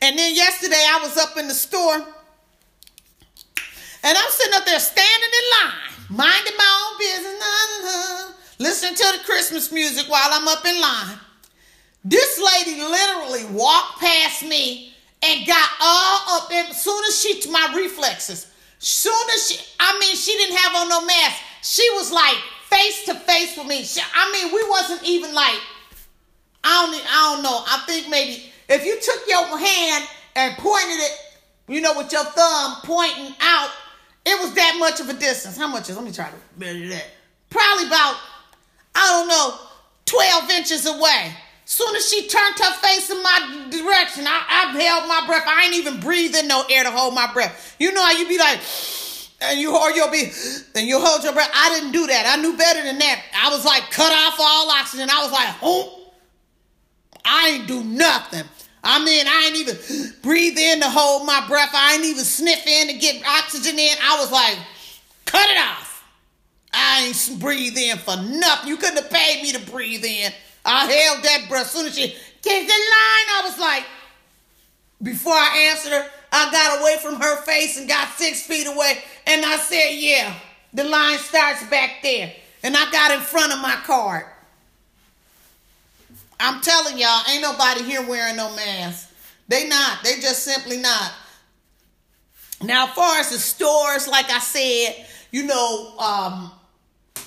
And 0.00 0.18
then 0.18 0.34
yesterday 0.34 0.84
I 0.88 1.00
was 1.02 1.16
up 1.16 1.36
in 1.36 1.48
the 1.48 1.54
store. 1.54 2.04
And 4.02 4.18
I'm 4.18 4.30
sitting 4.30 4.54
up 4.54 4.64
there 4.64 4.80
standing 4.80 5.30
in 5.40 5.66
line, 5.66 6.18
minding 6.24 6.56
my 6.58 6.88
own 6.90 6.98
business, 6.98 7.42
uh-huh, 7.42 8.32
listening 8.58 8.94
to 8.94 9.18
the 9.18 9.24
Christmas 9.24 9.70
music 9.70 10.10
while 10.10 10.28
I'm 10.32 10.48
up 10.48 10.66
in 10.66 10.80
line. 10.80 11.18
This 12.04 12.40
lady 12.40 12.80
literally 12.80 13.44
walked 13.54 14.00
past 14.00 14.42
me 14.42 14.92
and 15.22 15.46
got 15.46 15.70
all 15.80 16.40
up 16.40 16.50
in, 16.50 16.72
soon 16.74 17.00
as 17.08 17.20
she, 17.22 17.48
my 17.48 17.72
reflexes, 17.76 18.48
soon 18.78 19.14
as 19.34 19.50
she, 19.50 19.64
I 19.78 19.96
mean, 20.00 20.16
she 20.16 20.32
didn't 20.32 20.56
have 20.56 20.74
on 20.82 20.88
no 20.88 21.06
mask. 21.06 21.36
She 21.62 21.88
was 21.94 22.10
like 22.10 22.36
face 22.68 23.04
to 23.04 23.14
face 23.14 23.56
with 23.56 23.68
me. 23.68 23.84
She, 23.84 24.00
I 24.00 24.32
mean, 24.32 24.52
we 24.52 24.68
wasn't 24.68 25.04
even 25.04 25.32
like, 25.32 25.60
I 26.64 26.86
don't, 26.86 27.04
I 27.08 27.34
don't 27.34 27.42
know. 27.44 27.62
I 27.66 27.84
think 27.86 28.08
maybe 28.08 28.52
if 28.68 28.84
you 28.84 29.00
took 29.00 29.28
your 29.28 29.58
hand 29.58 30.08
and 30.34 30.56
pointed 30.58 30.98
it, 30.98 31.12
you 31.68 31.80
know, 31.80 31.96
with 31.96 32.10
your 32.10 32.24
thumb 32.24 32.78
pointing 32.82 33.32
out, 33.40 33.70
it 34.24 34.40
was 34.40 34.54
that 34.54 34.76
much 34.78 35.00
of 35.00 35.08
a 35.08 35.14
distance. 35.14 35.56
How 35.56 35.68
much 35.68 35.90
is? 35.90 35.96
Let 35.96 36.04
me 36.04 36.12
try 36.12 36.28
to 36.28 36.36
measure 36.58 36.88
that. 36.88 37.06
Probably 37.50 37.86
about, 37.86 38.16
I 38.94 39.08
don't 39.10 39.28
know, 39.28 39.58
12 40.06 40.50
inches 40.50 40.86
away. 40.86 41.32
Soon 41.64 41.94
as 41.96 42.08
she 42.10 42.28
turned 42.28 42.58
her 42.58 42.72
face 42.74 43.10
in 43.10 43.22
my 43.22 43.68
direction, 43.70 44.26
I, 44.26 44.42
I 44.48 44.82
held 44.82 45.08
my 45.08 45.24
breath. 45.26 45.44
I 45.46 45.64
ain't 45.64 45.74
even 45.74 46.00
breathing 46.00 46.46
no 46.46 46.64
air 46.70 46.84
to 46.84 46.90
hold 46.90 47.14
my 47.14 47.32
breath. 47.32 47.76
You 47.78 47.92
know 47.92 48.04
how 48.04 48.12
you 48.12 48.28
be 48.28 48.38
like, 48.38 48.60
and 49.40 49.60
you 49.60 49.76
or 49.76 49.90
you'll 49.90 50.10
be, 50.10 50.30
and 50.74 50.86
you 50.86 51.00
hold 51.00 51.24
your 51.24 51.32
breath. 51.32 51.50
I 51.54 51.70
didn't 51.70 51.92
do 51.92 52.06
that. 52.06 52.26
I 52.26 52.40
knew 52.40 52.56
better 52.56 52.82
than 52.82 52.98
that. 52.98 53.22
I 53.34 53.50
was 53.50 53.64
like 53.64 53.90
cut 53.90 54.12
off 54.12 54.38
all 54.38 54.70
oxygen. 54.70 55.08
I 55.10 55.22
was 55.22 55.32
like, 55.32 55.54
oh, 55.62 56.12
I 57.24 57.48
ain't 57.48 57.68
do 57.68 57.82
nothing. 57.82 58.44
I 58.84 59.04
mean, 59.04 59.26
I 59.28 59.46
ain't 59.46 59.56
even 59.56 60.12
breathe 60.22 60.58
in 60.58 60.80
to 60.80 60.90
hold 60.90 61.26
my 61.26 61.46
breath. 61.46 61.70
I 61.72 61.94
ain't 61.94 62.04
even 62.04 62.24
sniff 62.24 62.66
in 62.66 62.88
to 62.88 62.94
get 62.94 63.24
oxygen 63.26 63.78
in. 63.78 63.96
I 64.02 64.18
was 64.18 64.32
like, 64.32 64.58
cut 65.24 65.48
it 65.48 65.58
off. 65.58 66.04
I 66.72 67.04
ain't 67.06 67.40
breathe 67.40 67.76
in 67.76 67.98
for 67.98 68.16
nothing. 68.16 68.68
You 68.68 68.76
couldn't 68.76 69.02
have 69.02 69.10
paid 69.10 69.42
me 69.42 69.52
to 69.52 69.60
breathe 69.70 70.04
in. 70.04 70.32
I 70.64 70.86
held 70.86 71.24
that 71.24 71.48
breath. 71.48 71.68
Soon 71.68 71.86
as 71.86 71.94
she 71.94 72.08
gave 72.42 72.66
the 72.66 72.72
line, 72.72 73.26
I 73.28 73.42
was 73.44 73.58
like, 73.58 73.84
before 75.02 75.34
I 75.34 75.70
answered 75.70 75.92
her, 75.92 76.08
I 76.32 76.50
got 76.50 76.80
away 76.80 76.96
from 77.00 77.20
her 77.20 77.42
face 77.42 77.78
and 77.78 77.88
got 77.88 78.08
six 78.16 78.42
feet 78.46 78.66
away. 78.66 78.98
And 79.26 79.44
I 79.44 79.56
said, 79.56 79.90
yeah, 79.90 80.34
the 80.72 80.84
line 80.84 81.18
starts 81.18 81.64
back 81.68 82.02
there. 82.02 82.32
And 82.62 82.76
I 82.76 82.90
got 82.90 83.10
in 83.12 83.20
front 83.20 83.52
of 83.52 83.60
my 83.60 83.76
card. 83.84 84.24
I'm 86.42 86.60
telling 86.60 86.98
y'all, 86.98 87.22
ain't 87.30 87.42
nobody 87.42 87.84
here 87.84 88.06
wearing 88.06 88.36
no 88.36 88.54
mask. 88.56 89.14
They 89.48 89.68
not. 89.68 90.02
They 90.02 90.20
just 90.20 90.42
simply 90.42 90.78
not. 90.78 91.12
Now, 92.62 92.86
as 92.88 92.94
far 92.94 93.18
as 93.18 93.30
the 93.30 93.38
stores, 93.38 94.08
like 94.08 94.30
I 94.30 94.38
said, 94.38 95.06
you 95.30 95.44
know, 95.44 95.96
um, 95.98 96.52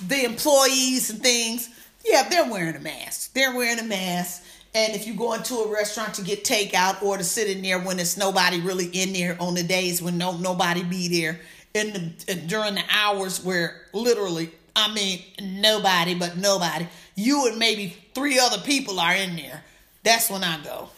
the 0.06 0.24
employees 0.24 1.10
and 1.10 1.22
things, 1.22 1.70
yeah, 2.04 2.28
they're 2.28 2.50
wearing 2.50 2.76
a 2.76 2.80
mask. 2.80 3.32
They're 3.32 3.54
wearing 3.54 3.78
a 3.78 3.84
mask. 3.84 4.44
And 4.74 4.94
if 4.94 5.06
you 5.06 5.14
go 5.14 5.32
into 5.32 5.54
a 5.56 5.72
restaurant 5.72 6.14
to 6.14 6.22
get 6.22 6.44
takeout 6.44 7.02
or 7.02 7.16
to 7.16 7.24
sit 7.24 7.48
in 7.48 7.62
there 7.62 7.78
when 7.78 7.98
it's 7.98 8.16
nobody 8.16 8.60
really 8.60 8.86
in 8.86 9.12
there 9.12 9.36
on 9.40 9.54
the 9.54 9.62
days 9.62 10.02
when 10.02 10.18
no 10.18 10.36
nobody 10.36 10.82
be 10.82 11.08
there 11.08 11.40
in 11.72 11.92
the 11.92 12.34
during 12.46 12.74
the 12.74 12.84
hours 12.90 13.42
where 13.42 13.82
literally, 13.94 14.50
I 14.74 14.92
mean, 14.92 15.22
nobody 15.40 16.14
but 16.14 16.36
nobody, 16.36 16.86
you 17.14 17.48
and 17.48 17.58
maybe 17.58 17.96
three 18.16 18.38
other 18.40 18.58
people 18.58 18.98
are 18.98 19.14
in 19.14 19.36
there. 19.36 19.62
That's 20.02 20.30
when 20.30 20.42
I 20.42 20.58
go. 20.64 20.88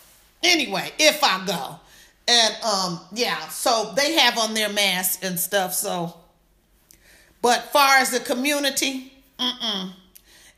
Anyway, 0.43 0.93
if 0.99 1.23
I 1.23 1.45
go. 1.45 1.81
And 2.29 2.55
um 2.63 3.01
yeah, 3.13 3.49
so 3.49 3.93
they 3.97 4.15
have 4.15 4.39
on 4.39 4.55
their 4.55 4.69
masks 4.73 5.23
and 5.25 5.39
stuff, 5.39 5.75
so 5.75 6.15
but 7.43 7.73
far 7.73 7.97
as 7.97 8.11
the 8.11 8.21
community, 8.21 9.13
mm-mm. 9.39 9.93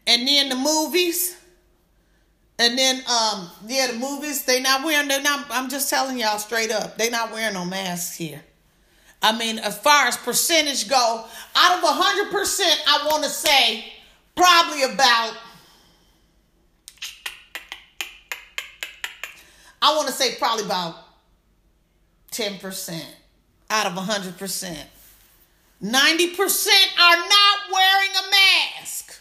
And 0.06 0.26
then 0.26 0.48
the 0.48 0.56
movies, 0.56 1.36
and 2.58 2.76
then 2.76 2.96
um 3.08 3.48
yeah, 3.66 3.86
the 3.86 3.98
movies, 3.98 4.44
they 4.44 4.60
not 4.60 4.84
wearing 4.84 5.08
they 5.08 5.22
not 5.22 5.46
I'm 5.50 5.70
just 5.70 5.88
telling 5.88 6.18
y'all 6.18 6.38
straight 6.38 6.70
up, 6.70 6.98
they 6.98 7.08
not 7.08 7.32
wearing 7.32 7.54
no 7.54 7.64
masks 7.64 8.16
here. 8.16 8.42
I 9.22 9.36
mean, 9.36 9.58
as 9.58 9.78
far 9.78 10.06
as 10.08 10.16
percentage 10.16 10.88
go, 10.88 11.24
out 11.54 11.78
of 11.78 11.84
hundred 11.84 12.32
percent, 12.32 12.82
I 12.86 13.06
want 13.06 13.22
to 13.24 13.30
say 13.30 13.84
probably 14.34 14.82
about 14.82 15.36
I 19.82 19.96
want 19.96 20.08
to 20.08 20.14
say 20.14 20.36
probably 20.36 20.64
about 20.64 20.96
10% 22.32 23.02
out 23.70 23.86
of 23.86 23.92
100%. 23.92 24.78
90% 25.82 26.68
are 26.98 27.16
not 27.16 27.58
wearing 27.72 28.10
a 28.10 28.30
mask. 28.30 29.20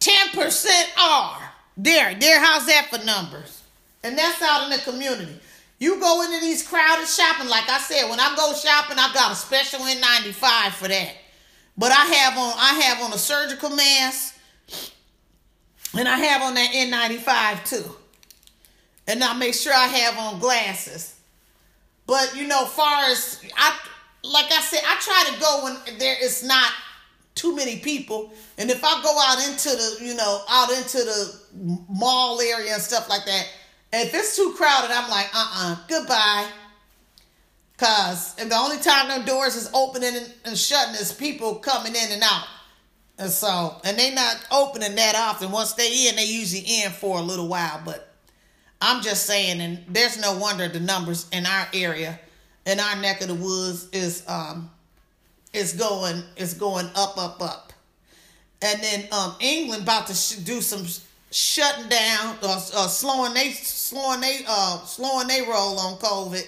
10% 0.00 0.68
are. 1.00 1.52
There, 1.76 2.14
there, 2.14 2.40
how's 2.40 2.66
that 2.66 2.88
for 2.90 3.04
numbers? 3.04 3.62
And 4.02 4.18
that's 4.18 4.42
out 4.42 4.64
in 4.64 4.70
the 4.70 4.82
community. 4.84 5.40
You 5.78 6.00
go 6.00 6.22
into 6.22 6.40
these 6.40 6.66
crowded 6.66 7.06
shopping, 7.06 7.48
like 7.48 7.68
I 7.68 7.78
said, 7.78 8.08
when 8.10 8.18
I 8.18 8.34
go 8.36 8.52
shopping, 8.54 8.98
I 8.98 9.12
got 9.14 9.32
a 9.32 9.34
special 9.36 9.80
N95 9.80 10.72
for 10.72 10.88
that. 10.88 11.14
But 11.76 11.92
I 11.92 12.04
have 12.04 12.36
on 12.36 12.52
I 12.56 12.74
have 12.82 13.02
on 13.04 13.12
a 13.12 13.18
surgical 13.18 13.70
mask. 13.70 14.36
And 15.96 16.08
I 16.08 16.18
have 16.18 16.42
on 16.42 16.54
that 16.54 16.70
N95 16.72 17.64
too. 17.64 17.96
And 19.08 19.24
I 19.24 19.32
make 19.32 19.54
sure 19.54 19.72
I 19.72 19.86
have 19.86 20.18
on 20.18 20.38
glasses. 20.38 21.18
But 22.06 22.36
you 22.36 22.46
know, 22.46 22.64
far 22.64 23.04
as 23.06 23.42
I 23.56 23.76
like 24.22 24.46
I 24.52 24.60
said, 24.60 24.80
I 24.86 24.96
try 25.00 25.34
to 25.34 25.40
go 25.40 25.64
when 25.64 25.98
there 25.98 26.16
is 26.22 26.44
not 26.44 26.72
too 27.34 27.54
many 27.54 27.78
people. 27.78 28.32
And 28.58 28.70
if 28.70 28.82
I 28.84 29.02
go 29.02 29.18
out 29.20 29.48
into 29.48 29.68
the, 29.70 30.04
you 30.04 30.14
know, 30.14 30.42
out 30.48 30.70
into 30.70 30.98
the 30.98 31.40
mall 31.88 32.40
area 32.40 32.74
and 32.74 32.82
stuff 32.82 33.08
like 33.08 33.24
that, 33.26 33.46
if 33.92 34.12
it's 34.12 34.36
too 34.36 34.54
crowded, 34.56 34.90
I'm 34.90 35.08
like, 35.08 35.28
uh-uh, 35.32 35.76
goodbye. 35.88 36.48
Cause 37.78 38.34
and 38.40 38.50
the 38.50 38.56
only 38.56 38.78
time 38.78 39.08
them 39.08 39.24
doors 39.24 39.54
is 39.54 39.70
opening 39.72 40.14
and, 40.44 40.58
shutting 40.58 40.96
is 40.96 41.12
people 41.12 41.54
coming 41.56 41.94
in 41.94 42.10
and 42.10 42.22
out. 42.22 42.44
And 43.18 43.30
so, 43.30 43.80
and 43.84 43.96
they 43.96 44.12
not 44.12 44.36
opening 44.50 44.96
that 44.96 45.14
often. 45.14 45.52
Once 45.52 45.74
they 45.74 46.08
in, 46.08 46.16
they 46.16 46.24
usually 46.24 46.64
in 46.82 46.90
for 46.90 47.18
a 47.18 47.22
little 47.22 47.46
while. 47.46 47.80
But 47.84 48.07
I'm 48.80 49.02
just 49.02 49.26
saying, 49.26 49.60
and 49.60 49.84
there's 49.88 50.18
no 50.18 50.38
wonder 50.38 50.68
the 50.68 50.80
numbers 50.80 51.26
in 51.32 51.46
our 51.46 51.66
area, 51.74 52.18
in 52.66 52.78
our 52.78 52.96
neck 52.96 53.20
of 53.20 53.28
the 53.28 53.34
woods, 53.34 53.88
is 53.92 54.22
um 54.28 54.70
is 55.52 55.72
going 55.72 56.22
is 56.36 56.54
going 56.54 56.86
up, 56.94 57.18
up, 57.18 57.40
up. 57.42 57.72
And 58.62 58.80
then 58.82 59.08
um 59.12 59.34
England 59.40 59.82
about 59.82 60.06
to 60.08 60.14
sh- 60.14 60.36
do 60.36 60.60
some 60.60 60.84
sh- 60.86 61.00
shutting 61.30 61.88
down 61.88 62.36
or 62.42 62.50
uh, 62.50 62.88
slowing 62.88 63.34
they 63.34 63.50
slowing 63.52 64.20
they 64.20 64.40
uh 64.46 64.78
slowing 64.84 65.28
they 65.28 65.42
roll 65.42 65.78
on 65.78 65.98
COVID 65.98 66.46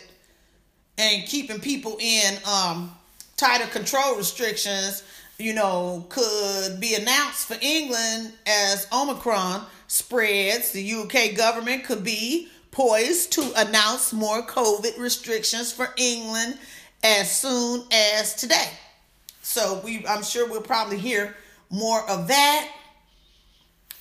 and 1.00 1.26
keeping 1.26 1.60
people 1.60 1.96
in 1.98 2.36
um, 2.46 2.94
tighter 3.36 3.66
control 3.66 4.16
restrictions, 4.16 5.02
you 5.40 5.54
know, 5.54 6.04
could 6.08 6.78
be 6.80 6.94
announced 6.94 7.48
for 7.48 7.56
England 7.60 8.32
as 8.46 8.86
Omicron 8.92 9.66
spreads. 9.86 10.72
The 10.72 10.92
UK 10.92 11.34
government 11.36 11.84
could 11.84 12.02
be 12.04 12.48
poised 12.70 13.32
to 13.32 13.50
announce 13.56 14.12
more 14.12 14.42
COVID 14.42 14.98
restrictions 14.98 15.72
for 15.72 15.88
England 15.96 16.58
as 17.02 17.34
soon 17.34 17.84
as 17.90 18.34
today. 18.34 18.68
So 19.42 19.80
we, 19.84 20.04
I'm 20.06 20.22
sure 20.22 20.46
we'll 20.48 20.60
probably 20.60 20.98
hear 20.98 21.34
more 21.70 22.08
of 22.08 22.28
that. 22.28 22.70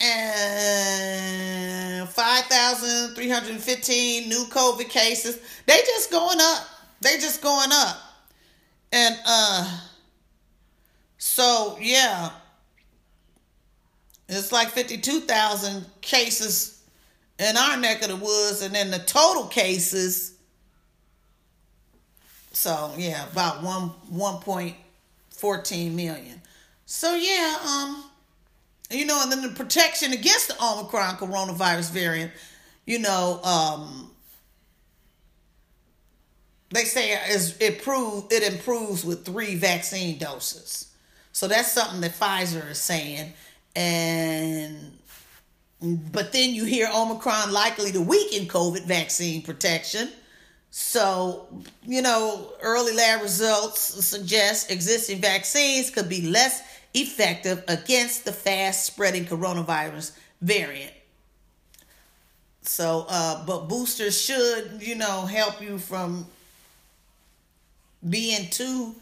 And 0.02 2.08
5,315 2.08 4.30
new 4.30 4.46
COVID 4.46 4.88
cases. 4.90 5.40
They 5.66 5.78
just 5.78 6.10
going 6.12 6.38
up. 6.40 6.68
They 7.02 7.18
just 7.18 7.42
going 7.42 7.70
up. 7.72 7.98
And 8.92 9.16
uh 9.26 9.80
so 11.20 11.78
yeah. 11.80 12.32
It's 14.28 14.52
like 14.52 14.70
52,000 14.70 15.86
cases 16.02 16.84
in 17.40 17.58
our 17.58 17.78
neck 17.78 18.02
of 18.04 18.10
the 18.10 18.16
woods 18.16 18.62
and 18.62 18.74
then 18.74 18.90
the 18.92 19.00
total 19.00 19.46
cases 19.46 20.36
so 22.52 22.92
yeah, 22.98 23.30
about 23.32 23.64
1 23.64 23.92
1.14 24.12 25.94
million. 25.94 26.42
So 26.86 27.16
yeah, 27.16 27.58
um 27.68 28.10
you 28.92 29.06
know, 29.06 29.22
and 29.22 29.32
then 29.32 29.42
the 29.42 29.50
protection 29.50 30.14
against 30.14 30.48
the 30.48 30.56
Omicron 30.64 31.18
coronavirus 31.18 31.92
variant, 31.92 32.32
you 32.86 32.98
know, 33.00 33.40
um, 33.44 34.10
they 36.72 36.86
say 36.86 37.12
is 37.32 37.56
it 37.60 37.84
prove 37.84 38.26
it 38.32 38.44
improves 38.52 39.06
with 39.06 39.26
three 39.26 39.56
vaccine 39.56 40.18
doses. 40.18 40.89
So 41.40 41.48
that's 41.48 41.72
something 41.72 42.02
that 42.02 42.12
Pfizer 42.12 42.70
is 42.70 42.80
saying. 42.80 43.32
And 43.74 44.92
but 46.12 46.34
then 46.34 46.54
you 46.54 46.66
hear 46.66 46.90
Omicron 46.94 47.54
likely 47.54 47.94
to 47.94 48.02
weaken 48.02 48.46
COVID 48.46 48.84
vaccine 48.84 49.42
protection. 49.42 50.10
So, 50.70 51.48
you 51.86 52.02
know, 52.02 52.52
early 52.62 52.94
lab 52.94 53.22
results 53.22 53.80
suggest 53.80 54.70
existing 54.70 55.22
vaccines 55.22 55.90
could 55.90 56.10
be 56.10 56.24
less 56.24 56.62
effective 56.94 57.64
against 57.70 58.26
the 58.26 58.34
fast 58.34 58.86
spreading 58.86 59.24
coronavirus 59.24 60.12
variant. 60.42 60.92
So, 62.64 63.06
uh, 63.08 63.46
but 63.46 63.70
boosters 63.70 64.22
should, 64.22 64.82
you 64.82 64.96
know, 64.96 65.26
help 65.26 65.62
you 65.62 65.78
from 65.78 66.28
being 68.10 68.50
too, 68.50 68.94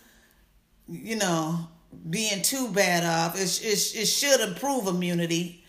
you 0.88 1.16
know, 1.16 1.68
being 2.10 2.42
too 2.42 2.70
bad 2.70 3.04
off. 3.04 3.36
It, 3.36 3.62
it, 3.64 3.96
it 3.96 4.06
should 4.06 4.42
improve 4.42 4.88
immunity. 4.88 5.64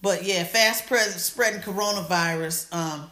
But 0.00 0.24
yeah, 0.24 0.44
fast 0.44 0.86
spreading 1.18 1.60
coronavirus, 1.60 2.72
um, 2.74 3.10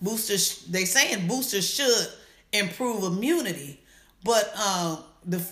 boosters, 0.00 0.66
they 0.66 0.84
saying 0.84 1.26
boosters 1.26 1.68
should 1.68 2.08
improve 2.52 3.04
immunity. 3.04 3.80
But 4.24 4.54
um, 4.58 5.04
the 5.24 5.42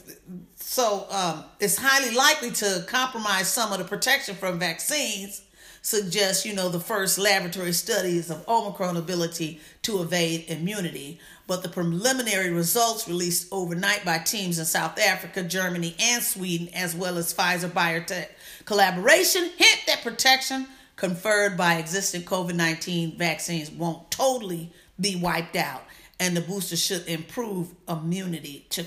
so 0.56 1.06
um, 1.10 1.44
it's 1.58 1.76
highly 1.76 2.14
likely 2.14 2.50
to 2.52 2.84
compromise 2.86 3.48
some 3.48 3.72
of 3.72 3.78
the 3.78 3.84
protection 3.84 4.34
from 4.34 4.58
vaccines 4.58 5.42
suggests, 5.82 6.44
you 6.44 6.54
know, 6.54 6.68
the 6.68 6.80
first 6.80 7.18
laboratory 7.18 7.72
studies 7.72 8.30
of 8.30 8.46
Omicron 8.46 8.96
ability 8.96 9.60
to 9.82 10.02
evade 10.02 10.44
immunity. 10.48 11.18
But 11.50 11.64
the 11.64 11.68
preliminary 11.68 12.50
results 12.50 13.08
released 13.08 13.48
overnight 13.50 14.04
by 14.04 14.18
teams 14.18 14.60
in 14.60 14.64
South 14.64 14.96
Africa, 15.00 15.42
Germany, 15.42 15.96
and 15.98 16.22
Sweden, 16.22 16.68
as 16.72 16.94
well 16.94 17.18
as 17.18 17.34
Pfizer 17.34 17.68
BioNTech 17.68 18.28
collaboration, 18.66 19.50
hint 19.56 19.80
that 19.88 20.04
protection 20.04 20.68
conferred 20.94 21.56
by 21.56 21.74
existing 21.74 22.22
COVID 22.22 22.54
19 22.54 23.18
vaccines 23.18 23.68
won't 23.68 24.08
totally 24.12 24.70
be 25.00 25.16
wiped 25.16 25.56
out, 25.56 25.82
and 26.20 26.36
the 26.36 26.40
booster 26.40 26.76
should 26.76 27.04
improve 27.08 27.74
immunity 27.88 28.64
to 28.70 28.84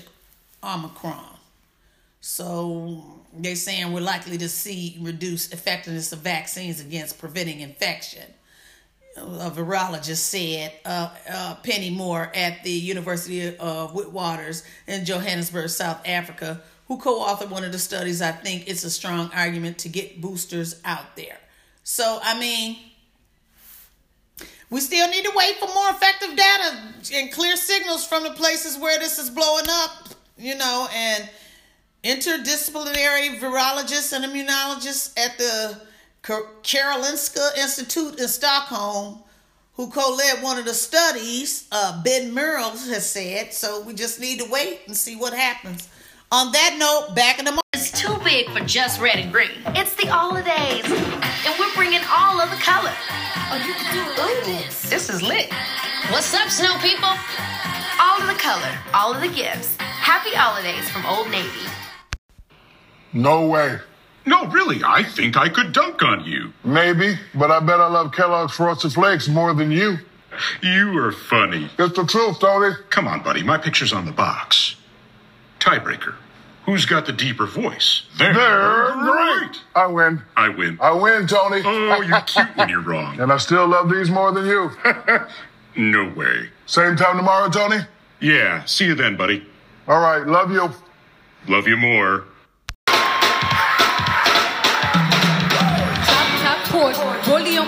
Omicron. 0.62 1.36
So 2.22 3.20
they're 3.34 3.56
saying 3.56 3.92
we're 3.92 4.00
likely 4.00 4.38
to 4.38 4.48
see 4.48 4.96
reduced 5.02 5.52
effectiveness 5.52 6.14
of 6.14 6.20
vaccines 6.20 6.80
against 6.80 7.18
preventing 7.18 7.60
infection. 7.60 8.24
A 9.16 9.50
virologist 9.50 10.16
said, 10.16 10.72
uh, 10.84 11.08
uh, 11.30 11.54
Penny 11.62 11.90
Moore 11.90 12.32
at 12.34 12.64
the 12.64 12.70
University 12.70 13.56
of 13.56 13.94
Witwatersrand 13.94 14.64
in 14.88 15.04
Johannesburg, 15.04 15.70
South 15.70 16.00
Africa, 16.04 16.60
who 16.88 16.98
co 16.98 17.20
authored 17.24 17.50
one 17.50 17.64
of 17.64 17.70
the 17.70 17.78
studies. 17.78 18.20
I 18.20 18.32
think 18.32 18.68
it's 18.68 18.82
a 18.82 18.90
strong 18.90 19.30
argument 19.32 19.78
to 19.78 19.88
get 19.88 20.20
boosters 20.20 20.80
out 20.84 21.14
there. 21.14 21.38
So, 21.84 22.18
I 22.22 22.38
mean, 22.40 22.76
we 24.70 24.80
still 24.80 25.08
need 25.08 25.24
to 25.24 25.32
wait 25.36 25.56
for 25.56 25.66
more 25.66 25.90
effective 25.90 26.36
data 26.36 26.94
and 27.14 27.30
clear 27.30 27.56
signals 27.56 28.04
from 28.04 28.24
the 28.24 28.30
places 28.30 28.78
where 28.78 28.98
this 28.98 29.18
is 29.18 29.30
blowing 29.30 29.66
up, 29.68 30.08
you 30.36 30.56
know, 30.56 30.88
and 30.92 31.28
interdisciplinary 32.02 33.38
virologists 33.38 34.12
and 34.12 34.24
immunologists 34.24 35.16
at 35.18 35.38
the 35.38 35.80
Karolinska 36.24 37.56
Institute 37.58 38.18
in 38.18 38.28
Stockholm, 38.28 39.22
who 39.74 39.90
co-led 39.90 40.42
one 40.42 40.58
of 40.58 40.64
the 40.64 40.72
studies, 40.72 41.68
uh, 41.70 42.02
Ben 42.02 42.32
Murrell 42.32 42.70
has 42.70 43.08
said. 43.10 43.52
So 43.52 43.82
we 43.82 43.92
just 43.92 44.18
need 44.20 44.40
to 44.40 44.50
wait 44.50 44.80
and 44.86 44.96
see 44.96 45.16
what 45.16 45.34
happens. 45.34 45.88
On 46.32 46.50
that 46.52 46.76
note, 46.78 47.14
back 47.14 47.38
in 47.38 47.44
the 47.44 47.50
morning. 47.50 47.60
It's 47.74 47.90
too 47.90 48.16
big 48.24 48.48
for 48.50 48.60
just 48.60 49.00
red 49.00 49.16
and 49.16 49.30
green. 49.30 49.50
It's 49.76 49.94
the 49.96 50.06
holidays, 50.06 50.84
and 50.84 51.58
we're 51.58 51.74
bringing 51.74 52.00
all 52.08 52.40
of 52.40 52.48
the 52.50 52.56
color. 52.56 52.92
Oh, 53.50 53.62
you 53.66 53.74
can 53.74 53.92
do 54.16 54.52
this. 54.52 54.88
This 54.88 55.10
is 55.10 55.22
lit. 55.22 55.52
What's 56.10 56.32
up, 56.32 56.48
snow 56.48 56.78
people? 56.78 57.12
All 58.00 58.20
of 58.20 58.26
the 58.26 58.40
color, 58.40 58.78
all 58.94 59.12
of 59.14 59.20
the 59.20 59.28
gifts. 59.28 59.76
Happy 59.78 60.30
holidays 60.30 60.88
from 60.88 61.04
Old 61.04 61.30
Navy. 61.30 61.68
No 63.12 63.46
way. 63.46 63.78
No, 64.26 64.46
really, 64.46 64.80
I 64.84 65.02
think 65.02 65.36
I 65.36 65.48
could 65.48 65.72
dunk 65.72 66.02
on 66.02 66.24
you. 66.24 66.52
Maybe, 66.64 67.18
but 67.34 67.50
I 67.50 67.60
bet 67.60 67.80
I 67.80 67.88
love 67.88 68.12
Kellogg's 68.12 68.54
Frosted 68.54 68.92
Flakes 68.92 69.28
more 69.28 69.52
than 69.54 69.70
you. 69.70 69.98
You 70.62 70.96
are 70.98 71.12
funny. 71.12 71.70
It's 71.78 71.94
the 71.96 72.04
truth, 72.06 72.40
Tony. 72.40 72.74
Come 72.90 73.06
on, 73.06 73.22
buddy, 73.22 73.42
my 73.42 73.58
picture's 73.58 73.92
on 73.92 74.06
the 74.06 74.12
box. 74.12 74.76
Tiebreaker. 75.60 76.14
Who's 76.64 76.86
got 76.86 77.04
the 77.04 77.12
deeper 77.12 77.44
voice? 77.46 78.04
They're 78.16 78.32
great. 78.32 79.60
I 79.74 79.86
win. 79.86 80.22
I 80.34 80.48
win. 80.48 80.78
I 80.80 80.92
win, 80.92 81.26
Tony. 81.26 81.60
Oh, 81.62 82.00
you're 82.00 82.20
cute 82.22 82.56
when 82.56 82.70
you're 82.70 82.80
wrong. 82.92 83.20
and 83.20 83.30
I 83.30 83.36
still 83.36 83.66
love 83.68 83.90
these 83.90 84.10
more 84.10 84.32
than 84.32 84.46
you. 84.46 84.70
No 85.76 86.08
way. 86.14 86.50
Same 86.66 86.94
time 86.94 87.16
tomorrow, 87.16 87.50
Tony? 87.50 87.78
Yeah, 88.20 88.64
see 88.64 88.84
you 88.86 88.94
then, 88.94 89.16
buddy. 89.16 89.44
All 89.88 90.00
right, 90.00 90.24
love 90.24 90.52
you. 90.52 90.70
Love 91.48 91.66
you 91.66 91.76
more. 91.76 92.26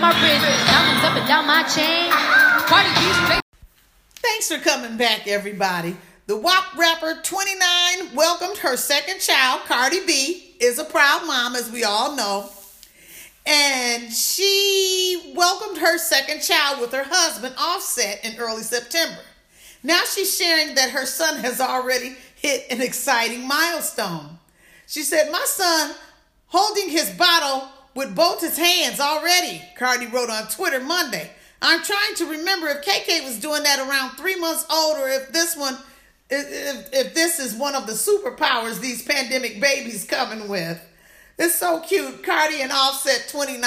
My 0.06 0.22
wrist, 0.22 0.66
diamonds 0.66 1.04
up 1.04 1.16
and 1.16 1.26
down 1.26 1.46
my 1.48 1.64
chain. 1.64 2.12
Thanks 4.22 4.48
for 4.48 4.58
coming 4.58 4.96
back, 4.96 5.26
everybody. 5.26 5.96
The 6.28 6.36
WAP 6.36 6.76
rapper 6.76 7.18
29 7.24 8.14
welcomed 8.14 8.58
her 8.58 8.76
second 8.76 9.18
child, 9.18 9.62
Cardi 9.64 10.06
B, 10.06 10.54
is 10.60 10.78
a 10.78 10.84
proud 10.84 11.26
mom, 11.26 11.56
as 11.56 11.72
we 11.72 11.82
all 11.82 12.14
know. 12.14 12.48
And 13.46 14.12
she 14.12 15.32
welcomed 15.34 15.78
her 15.78 15.98
second 15.98 16.40
child 16.40 16.80
with 16.80 16.92
her 16.92 17.04
husband, 17.04 17.56
Offset, 17.58 18.24
in 18.24 18.38
early 18.38 18.62
September. 18.62 19.22
Now 19.82 20.02
she's 20.04 20.36
sharing 20.36 20.76
that 20.76 20.90
her 20.90 21.04
son 21.04 21.40
has 21.40 21.60
already 21.60 22.14
hit 22.36 22.66
an 22.70 22.80
exciting 22.80 23.46
milestone. 23.46 24.38
She 24.86 25.02
said, 25.02 25.32
My 25.32 25.44
son 25.46 25.96
holding 26.46 26.90
his 26.90 27.10
bottle 27.10 27.68
with 27.96 28.14
both 28.14 28.40
his 28.42 28.58
hands 28.58 29.00
already, 29.00 29.62
Cardi 29.76 30.06
wrote 30.06 30.30
on 30.30 30.46
Twitter 30.48 30.80
Monday. 30.80 31.30
I'm 31.62 31.82
trying 31.82 32.14
to 32.16 32.30
remember 32.30 32.68
if 32.68 32.84
KK 32.84 33.24
was 33.24 33.40
doing 33.40 33.62
that 33.62 33.78
around 33.78 34.10
three 34.16 34.38
months 34.38 34.66
old 34.70 34.98
or 34.98 35.08
if 35.08 35.32
this 35.32 35.56
one, 35.56 35.76
if, 36.28 36.90
if 36.92 37.14
this 37.14 37.40
is 37.40 37.54
one 37.54 37.74
of 37.74 37.86
the 37.86 37.94
superpowers 37.94 38.80
these 38.80 39.02
pandemic 39.02 39.60
babies 39.60 40.04
coming 40.04 40.48
with. 40.48 40.80
It's 41.38 41.54
so 41.54 41.80
cute. 41.80 42.22
Cardi 42.22 42.60
and 42.60 42.70
Offset 42.70 43.28
29 43.30 43.62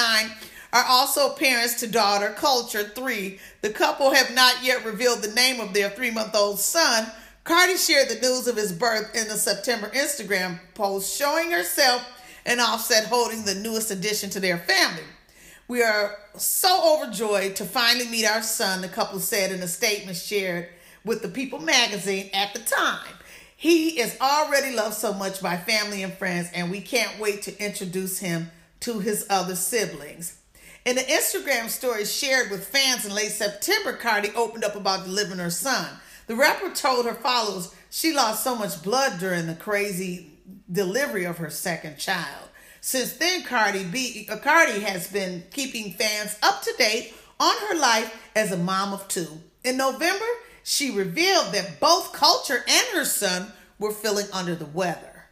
are 0.73 0.85
also 0.87 1.33
parents 1.33 1.79
to 1.79 1.87
daughter 1.87 2.35
Kulture 2.37 2.93
3. 2.93 3.39
The 3.61 3.69
couple 3.71 4.13
have 4.13 4.33
not 4.33 4.63
yet 4.63 4.85
revealed 4.85 5.23
the 5.23 5.33
name 5.33 5.59
of 5.59 5.73
their 5.73 5.89
three 5.89 6.11
month 6.11 6.35
old 6.35 6.59
son. 6.59 7.11
Cardi 7.43 7.77
shared 7.77 8.09
the 8.09 8.19
news 8.21 8.47
of 8.47 8.55
his 8.55 8.71
birth 8.71 9.15
in 9.15 9.27
a 9.27 9.37
September 9.37 9.89
Instagram 9.89 10.59
post 10.75 11.17
showing 11.17 11.49
herself 11.51 12.05
and 12.45 12.59
Offset 12.59 13.05
holding 13.05 13.45
the 13.45 13.55
newest 13.55 13.91
addition 13.91 14.29
to 14.31 14.39
their 14.39 14.57
family. 14.57 15.03
We 15.67 15.83
are 15.83 16.17
so 16.35 16.97
overjoyed 16.97 17.55
to 17.57 17.65
finally 17.65 18.07
meet 18.07 18.25
our 18.25 18.41
son, 18.41 18.81
the 18.81 18.87
couple 18.87 19.19
said 19.19 19.51
in 19.51 19.61
a 19.61 19.67
statement 19.67 20.17
shared 20.17 20.69
with 21.05 21.21
the 21.21 21.27
People 21.27 21.59
magazine 21.59 22.29
at 22.33 22.53
the 22.53 22.59
time. 22.59 23.13
He 23.55 23.99
is 23.99 24.17
already 24.21 24.73
loved 24.73 24.95
so 24.95 25.13
much 25.13 25.41
by 25.41 25.57
family 25.57 26.01
and 26.01 26.13
friends, 26.13 26.49
and 26.53 26.71
we 26.71 26.81
can't 26.81 27.19
wait 27.19 27.41
to 27.43 27.63
introduce 27.63 28.19
him 28.19 28.51
to 28.79 28.99
his 28.99 29.25
other 29.29 29.55
siblings. 29.55 30.39
In 30.85 30.95
the 30.95 31.01
Instagram 31.01 31.67
story 31.67 32.05
shared 32.05 32.49
with 32.49 32.67
fans 32.67 33.05
in 33.05 33.13
late 33.13 33.31
September, 33.31 33.93
Cardi 33.93 34.29
opened 34.35 34.63
up 34.63 34.75
about 34.75 35.03
delivering 35.03 35.39
her 35.39 35.49
son. 35.49 35.87
The 36.27 36.35
rapper 36.35 36.69
told 36.71 37.05
her 37.05 37.13
followers 37.13 37.73
she 37.89 38.13
lost 38.13 38.43
so 38.43 38.55
much 38.55 38.81
blood 38.81 39.19
during 39.19 39.47
the 39.47 39.55
crazy 39.55 40.28
delivery 40.71 41.25
of 41.25 41.37
her 41.37 41.49
second 41.49 41.97
child. 41.97 42.49
Since 42.81 43.13
then, 43.13 43.43
Cardi 43.43 43.83
B, 43.83 44.27
uh, 44.31 44.37
Cardi 44.37 44.79
has 44.81 45.11
been 45.11 45.43
keeping 45.51 45.93
fans 45.93 46.37
up 46.41 46.61
to 46.63 46.73
date 46.77 47.13
on 47.39 47.55
her 47.67 47.75
life 47.75 48.29
as 48.35 48.51
a 48.51 48.57
mom 48.57 48.93
of 48.93 49.07
two. 49.07 49.27
In 49.63 49.77
November, 49.77 50.25
she 50.63 50.91
revealed 50.91 51.53
that 51.53 51.79
both 51.79 52.13
Kulture 52.13 52.61
and 52.67 52.87
her 52.93 53.05
son 53.05 53.51
were 53.77 53.91
feeling 53.91 54.27
under 54.31 54.55
the 54.55 54.65
weather. 54.65 55.25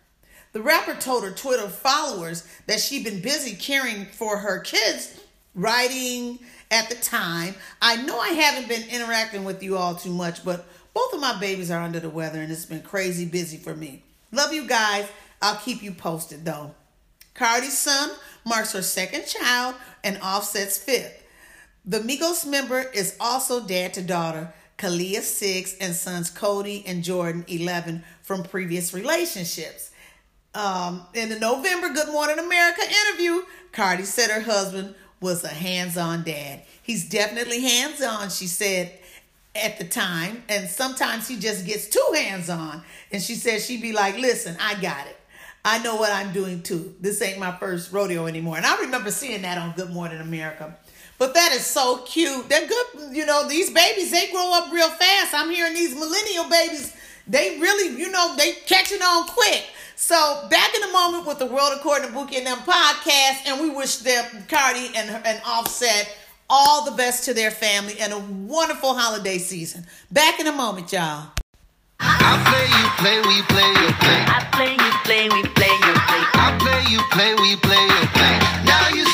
The 0.54 0.62
rapper 0.62 0.96
told 0.96 1.24
her 1.24 1.32
Twitter 1.32 1.68
followers 1.68 2.48
that 2.66 2.80
she'd 2.80 3.04
been 3.04 3.22
busy 3.22 3.56
caring 3.56 4.06
for 4.06 4.38
her 4.40 4.60
kids, 4.60 5.22
writing 5.54 6.40
at 6.72 6.90
the 6.90 6.96
time. 6.96 7.56
I 7.82 7.98
know 7.98 8.20
I 8.20 8.30
haven't 8.30 8.68
been 8.68 8.90
interacting 8.90 9.44
with 9.44 9.62
you 9.62 9.78
all 9.78 9.96
too 9.96 10.12
much, 10.12 10.44
but 10.44 10.66
both 10.94 11.14
of 11.14 11.20
my 11.20 11.40
babies 11.40 11.70
are 11.70 11.84
under 11.84 12.00
the 12.00 12.10
weather 12.10 12.42
and 12.42 12.52
it's 12.52 12.66
been 12.66 12.82
crazy 12.82 13.26
busy 13.26 13.58
for 13.58 13.76
me. 13.76 14.04
Love 14.32 14.54
you 14.54 14.68
guys. 14.68 15.08
I'll 15.42 15.58
keep 15.58 15.84
you 15.84 15.92
posted 15.92 16.46
though. 16.46 16.74
Cardi's 17.34 17.78
son 17.78 18.10
marks 18.46 18.74
her 18.74 18.82
second 18.82 19.26
child 19.28 19.76
and 20.04 20.18
Offset's 20.22 20.78
fifth. 20.78 21.24
The 21.86 22.00
Migos 22.00 22.46
member 22.46 22.82
is 22.82 23.16
also 23.20 23.66
dad 23.66 23.94
to 23.94 24.02
daughter 24.02 24.54
Kalea, 24.78 25.22
six, 25.22 25.76
and 25.80 25.96
sons 25.96 26.30
Cody 26.30 26.84
and 26.86 27.04
Jordan, 27.04 27.46
11, 27.48 28.04
from 28.22 28.44
previous 28.44 28.94
relationships. 28.94 29.92
Um, 30.54 31.06
in 31.14 31.30
the 31.30 31.40
November 31.40 31.90
Good 31.90 32.10
Morning 32.10 32.40
America 32.40 32.82
interview, 32.84 33.42
Cardi 33.72 34.04
said 34.04 34.30
her 34.30 34.42
husband 34.42 34.96
was 35.20 35.44
a 35.44 35.50
hands 35.50 35.98
on 35.98 36.24
dad. 36.24 36.64
He's 36.84 37.10
definitely 37.10 37.62
hands 37.62 38.02
on, 38.02 38.30
she 38.30 38.48
said 38.48 38.92
at 39.58 39.78
the 39.78 39.86
time, 39.86 40.44
and 40.50 40.70
sometimes 40.70 41.28
he 41.28 41.38
just 41.38 41.66
gets 41.66 41.88
two 41.88 42.06
hands 42.16 42.50
on. 42.50 42.84
And 43.12 43.22
she 43.22 43.36
says 43.36 43.66
she'd 43.66 43.82
be 43.82 43.94
like, 43.94 44.18
Listen, 44.18 44.56
I 44.60 44.80
got 44.82 45.08
it. 45.08 45.18
I 45.66 45.80
know 45.80 45.96
what 45.96 46.12
I'm 46.12 46.32
doing 46.32 46.64
too. 46.64 46.96
This 47.02 47.22
ain't 47.22 47.40
my 47.40 47.52
first 47.52 47.92
rodeo 47.92 48.26
anymore. 48.26 48.58
And 48.58 48.66
I 48.66 48.80
remember 48.82 49.12
seeing 49.12 49.42
that 49.42 49.58
on 49.58 49.74
Good 49.76 49.90
Morning 49.90 50.22
America. 50.22 50.78
But 51.18 51.34
that 51.34 51.52
is 51.52 51.66
so 51.66 52.04
cute. 52.06 52.48
They're 52.48 52.68
good. 52.68 53.16
You 53.16 53.26
know, 53.26 53.48
these 53.48 53.72
babies, 53.72 54.12
they 54.12 54.32
grow 54.32 54.52
up 54.54 54.72
real 54.72 54.90
fast. 54.90 55.34
I'm 55.34 55.50
hearing 55.50 55.74
these 55.74 55.94
millennial 55.94 56.50
babies, 56.50 56.96
they 57.28 57.60
really, 57.60 58.00
you 58.00 58.10
know, 58.12 58.36
they 58.38 58.54
catching 58.66 59.02
on 59.02 59.28
quick. 59.28 59.66
So 59.96 60.48
back 60.50 60.74
in 60.76 60.82
the 60.82 60.94
moment 60.94 61.26
with 61.26 61.40
the 61.40 61.48
World 61.48 61.74
According 61.76 62.08
to 62.10 62.14
Bookie 62.14 62.38
and 62.38 62.48
them 62.48 62.60
podcast, 62.60 63.48
and 63.48 63.60
we 63.60 63.70
wish 63.70 63.98
them 63.98 64.46
Cardi 64.48 64.92
and 64.96 65.10
and 65.26 65.42
Offset 65.46 66.16
all 66.50 66.86
the 66.86 66.92
best 66.92 67.26
to 67.26 67.34
their 67.34 67.52
family 67.52 67.96
and 68.00 68.14
a 68.14 68.20
wonderful 68.20 68.94
holiday 68.94 69.38
season. 69.38 69.86
Back 70.12 70.40
in 70.40 70.48
a 70.48 70.52
moment, 70.52 70.92
y'all. 70.92 71.32
I 72.00 72.38
play, 72.46 72.68
you 72.70 72.88
play, 73.02 73.18
we 73.26 73.42
play, 73.50 73.68
you 73.68 73.90
play. 73.98 74.22
I 74.30 74.48
play, 74.54 74.72
you 74.72 74.92
play, 75.04 75.24
we 75.30 75.42
play, 75.58 75.74
you 75.74 75.94
play. 76.08 76.24
I 76.38 76.56
play, 76.62 76.82
you 76.94 77.02
play, 77.12 77.34
we 77.36 77.56
play, 77.58 77.82
you 77.82 78.04
play. 78.14 78.38
Now 78.64 78.88
you 78.94 79.06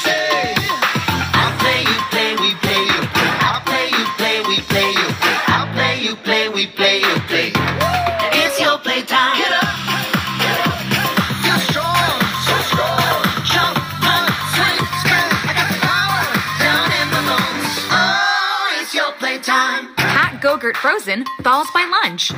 Hot 20.74 20.82
Frozen 20.82 21.26
falls 21.46 21.70
by 21.70 21.86
lunch. 22.02 22.34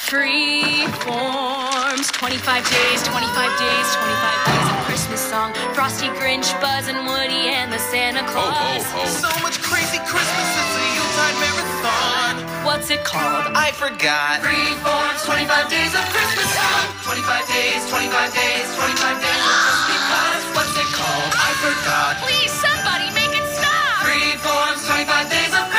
Free 0.00 0.88
forms, 1.04 2.08
25 2.16 2.64
days, 2.64 3.00
25 3.04 3.60
days, 3.60 3.86
25 3.92 4.46
days 4.48 4.66
of 4.72 4.76
Christmas 4.88 5.20
song. 5.20 5.52
Frosty 5.76 6.08
Grinch, 6.16 6.48
Buzz 6.64 6.88
and 6.88 7.04
Woody, 7.04 7.52
and 7.52 7.72
the 7.72 7.78
Santa 7.92 8.24
Claus. 8.32 8.84
So 9.20 9.28
much 9.44 9.60
crazy 9.60 10.00
Christmas, 10.08 10.48
it's 10.48 10.74
a 10.80 10.84
Yuletide 10.96 11.36
marathon. 11.44 12.34
What's 12.64 12.88
it 12.88 13.04
called? 13.04 13.52
I 13.52 13.68
forgot. 13.76 14.40
Freeform's, 14.40 15.20
25 15.28 15.68
days 15.68 15.92
of 15.92 16.04
Christmas 16.08 16.48
song. 16.56 16.84
25 17.04 17.52
days, 17.52 17.80
25 17.92 18.32
days, 18.32 18.64
25 18.80 19.20
days 19.20 19.44
of 19.44 19.56
just 19.60 19.84
because. 19.92 20.42
What's 20.56 20.76
it 20.80 20.88
called? 20.88 21.32
I 21.36 21.50
forgot. 21.60 22.12
Please, 22.24 22.52
somebody 22.52 23.12
make 23.12 23.34
it 23.36 23.46
stop! 23.52 24.08
Freeform's, 24.08 24.88
25 24.88 25.28
days 25.28 25.52
of 25.52 25.73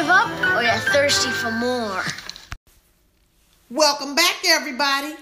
give 0.00 0.08
up 0.08 0.56
or 0.56 0.62
you're 0.62 0.72
thirsty 0.94 1.30
for 1.30 1.50
more? 1.50 2.02
Welcome 3.70 4.14
back, 4.14 4.36
everybody. 4.46 5.14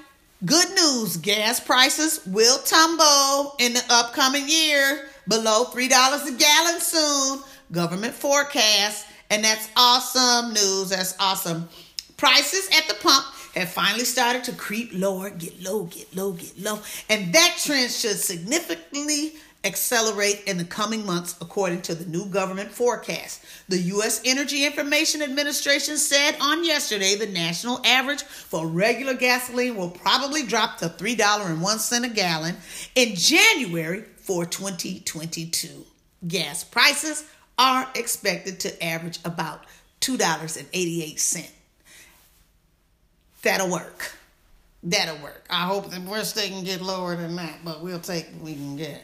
Good 0.44 0.68
news 0.70 1.16
gas 1.16 1.58
prices 1.58 2.20
will 2.26 2.58
tumble 2.58 3.56
in 3.58 3.72
the 3.72 3.82
upcoming 3.90 4.48
year 4.48 5.08
below 5.26 5.64
$3 5.64 5.86
a 5.88 6.38
gallon 6.38 6.80
soon. 6.80 7.40
Government 7.72 8.14
forecast. 8.14 9.08
And 9.30 9.42
that's 9.42 9.68
awesome 9.76 10.54
news. 10.54 10.90
That's 10.90 11.16
awesome. 11.18 11.68
Prices 12.16 12.70
at 12.72 12.86
the 12.86 12.94
pump 13.02 13.26
have 13.56 13.70
finally 13.70 14.04
started 14.04 14.44
to 14.44 14.52
creep 14.52 14.90
lower, 14.92 15.30
get 15.30 15.60
low, 15.60 15.86
get 15.86 16.14
low, 16.14 16.32
get 16.34 16.56
low. 16.56 16.78
And 17.10 17.32
that 17.34 17.58
trend 17.60 17.90
should 17.90 18.16
significantly 18.16 19.32
accelerate 19.64 20.44
in 20.46 20.56
the 20.56 20.64
coming 20.64 21.04
months, 21.04 21.34
according 21.40 21.82
to 21.82 21.94
the 21.96 22.04
new 22.04 22.26
government 22.26 22.70
forecast. 22.70 23.44
The 23.68 23.78
U.S. 23.78 24.22
Energy 24.24 24.64
Information 24.64 25.20
Administration 25.20 25.98
said 25.98 26.36
on 26.40 26.64
yesterday 26.64 27.16
the 27.16 27.26
national 27.26 27.84
average 27.84 28.22
for 28.22 28.66
regular 28.66 29.12
gasoline 29.12 29.76
will 29.76 29.90
probably 29.90 30.42
drop 30.42 30.78
to 30.78 30.88
$3.01 30.88 32.04
a 32.04 32.08
gallon 32.08 32.56
in 32.94 33.14
January 33.14 34.04
for 34.16 34.46
2022. 34.46 35.84
Gas 36.26 36.64
prices 36.64 37.24
are 37.58 37.90
expected 37.94 38.58
to 38.60 38.82
average 38.84 39.18
about 39.26 39.64
$2.88. 40.00 41.50
That'll 43.42 43.70
work. 43.70 44.17
That'll 44.82 45.22
work. 45.22 45.44
I 45.50 45.62
hope 45.66 45.90
the 45.90 46.00
worst 46.00 46.36
they 46.36 46.48
can 46.48 46.62
get 46.62 46.80
lower 46.80 47.16
than 47.16 47.34
that, 47.36 47.60
but 47.64 47.82
we'll 47.82 47.98
take 47.98 48.26
what 48.30 48.42
we 48.42 48.54
can 48.54 48.76
get. 48.76 49.02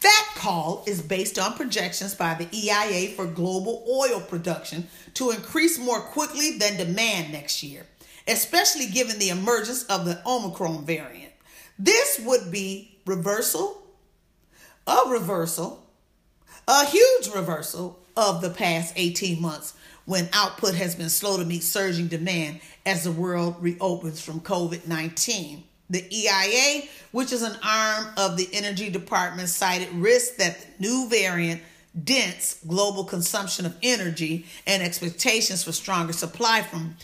That 0.00 0.26
call 0.36 0.84
is 0.86 1.00
based 1.00 1.38
on 1.38 1.54
projections 1.54 2.14
by 2.14 2.34
the 2.34 2.48
EIA 2.52 3.10
for 3.10 3.26
global 3.26 3.84
oil 3.88 4.20
production 4.20 4.86
to 5.14 5.30
increase 5.30 5.78
more 5.78 6.00
quickly 6.00 6.58
than 6.58 6.76
demand 6.76 7.32
next 7.32 7.62
year, 7.62 7.86
especially 8.28 8.86
given 8.86 9.18
the 9.18 9.30
emergence 9.30 9.84
of 9.84 10.04
the 10.04 10.20
Omicron 10.26 10.84
variant. 10.84 11.32
This 11.78 12.20
would 12.22 12.52
be 12.52 12.98
reversal, 13.06 13.82
a 14.86 15.08
reversal, 15.08 15.86
a 16.68 16.84
huge 16.84 17.28
reversal 17.34 17.98
of 18.16 18.42
the 18.42 18.50
past 18.50 18.92
18 18.96 19.40
months 19.40 19.74
when 20.06 20.28
output 20.32 20.74
has 20.74 20.94
been 20.94 21.08
slow 21.08 21.36
to 21.36 21.44
meet 21.44 21.62
surging 21.62 22.08
demand 22.08 22.60
as 22.84 23.04
the 23.04 23.12
world 23.12 23.56
reopens 23.60 24.20
from 24.20 24.40
COVID 24.40 24.86
19. 24.86 25.64
The 25.90 26.04
EIA, 26.10 26.88
which 27.12 27.32
is 27.32 27.42
an 27.42 27.56
arm 27.62 28.06
of 28.16 28.36
the 28.36 28.48
Energy 28.52 28.90
Department, 28.90 29.48
cited 29.48 29.92
risks 29.92 30.36
that 30.36 30.60
the 30.60 30.66
new 30.78 31.08
variant 31.08 31.60
dents 32.02 32.58
global 32.66 33.04
consumption 33.04 33.66
of 33.66 33.76
energy 33.82 34.46
and 34.66 34.82
expectations 34.82 35.62
for 35.62 35.72
stronger 35.72 36.12
supply 36.12 36.62
from 36.62 36.96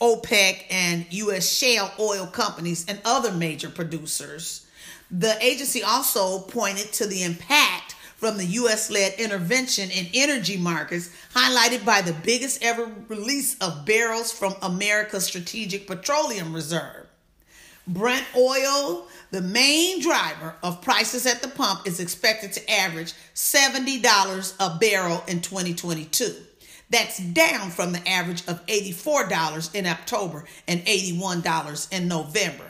OPEC 0.00 0.64
and 0.70 1.06
U.S. 1.10 1.50
shale 1.50 1.90
oil 1.98 2.26
companies 2.26 2.86
and 2.88 3.00
other 3.04 3.32
major 3.32 3.68
producers. 3.68 4.66
The 5.10 5.36
agency 5.44 5.82
also 5.82 6.40
pointed 6.40 6.92
to 6.94 7.06
the 7.06 7.24
impact 7.24 7.79
from 8.20 8.36
the 8.36 8.44
U.S. 8.44 8.90
led 8.90 9.14
intervention 9.14 9.90
in 9.90 10.06
energy 10.12 10.58
markets, 10.58 11.08
highlighted 11.34 11.86
by 11.86 12.02
the 12.02 12.12
biggest 12.12 12.62
ever 12.62 12.92
release 13.08 13.56
of 13.60 13.86
barrels 13.86 14.30
from 14.30 14.54
America's 14.60 15.24
Strategic 15.24 15.86
Petroleum 15.86 16.54
Reserve. 16.54 17.06
Brent 17.86 18.26
oil, 18.36 19.06
the 19.30 19.40
main 19.40 20.02
driver 20.02 20.54
of 20.62 20.82
prices 20.82 21.24
at 21.24 21.40
the 21.40 21.48
pump, 21.48 21.86
is 21.86 21.98
expected 21.98 22.52
to 22.52 22.70
average 22.70 23.14
$70 23.34 24.54
a 24.60 24.78
barrel 24.78 25.24
in 25.26 25.40
2022. 25.40 26.34
That's 26.90 27.18
down 27.18 27.70
from 27.70 27.92
the 27.92 28.06
average 28.06 28.46
of 28.46 28.64
$84 28.66 29.74
in 29.74 29.86
October 29.86 30.44
and 30.68 30.84
$81 30.84 31.90
in 31.90 32.06
November. 32.06 32.69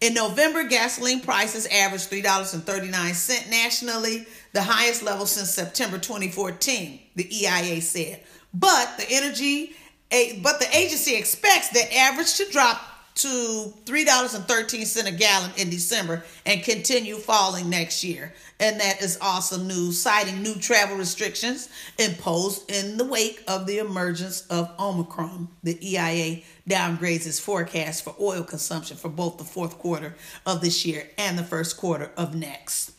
In 0.00 0.12
November, 0.12 0.64
gasoline 0.64 1.20
prices 1.20 1.66
averaged 1.66 2.10
$3.39 2.10 3.50
nationally, 3.50 4.26
the 4.52 4.62
highest 4.62 5.02
level 5.02 5.26
since 5.26 5.50
September 5.50 5.98
2014, 5.98 7.00
the 7.14 7.46
EIA 7.46 7.80
said. 7.80 8.20
But 8.52 8.98
the 8.98 9.06
energy 9.08 9.74
eh, 10.10 10.38
but 10.42 10.60
the 10.60 10.76
agency 10.76 11.16
expects 11.16 11.70
the 11.70 11.96
average 11.96 12.34
to 12.36 12.50
drop 12.50 12.80
to 13.16 13.72
$3.13 13.86 15.06
a 15.06 15.12
gallon 15.12 15.50
in 15.56 15.70
December 15.70 16.22
and 16.44 16.62
continue 16.62 17.16
falling 17.16 17.70
next 17.70 18.04
year. 18.04 18.34
And 18.60 18.78
that 18.80 19.02
is 19.02 19.18
awesome 19.20 19.66
news, 19.66 20.00
citing 20.00 20.42
new 20.42 20.54
travel 20.54 20.96
restrictions 20.96 21.68
imposed 21.98 22.70
in 22.70 22.96
the 22.96 23.04
wake 23.04 23.42
of 23.48 23.66
the 23.66 23.78
emergence 23.78 24.46
of 24.48 24.70
Omicron. 24.78 25.48
The 25.62 25.78
EIA 25.82 26.42
downgrades 26.68 27.26
its 27.26 27.40
forecast 27.40 28.04
for 28.04 28.14
oil 28.20 28.44
consumption 28.44 28.96
for 28.96 29.08
both 29.08 29.38
the 29.38 29.44
fourth 29.44 29.78
quarter 29.78 30.14
of 30.44 30.60
this 30.60 30.84
year 30.86 31.08
and 31.16 31.38
the 31.38 31.44
first 31.44 31.76
quarter 31.76 32.10
of 32.16 32.34
next. 32.34 32.92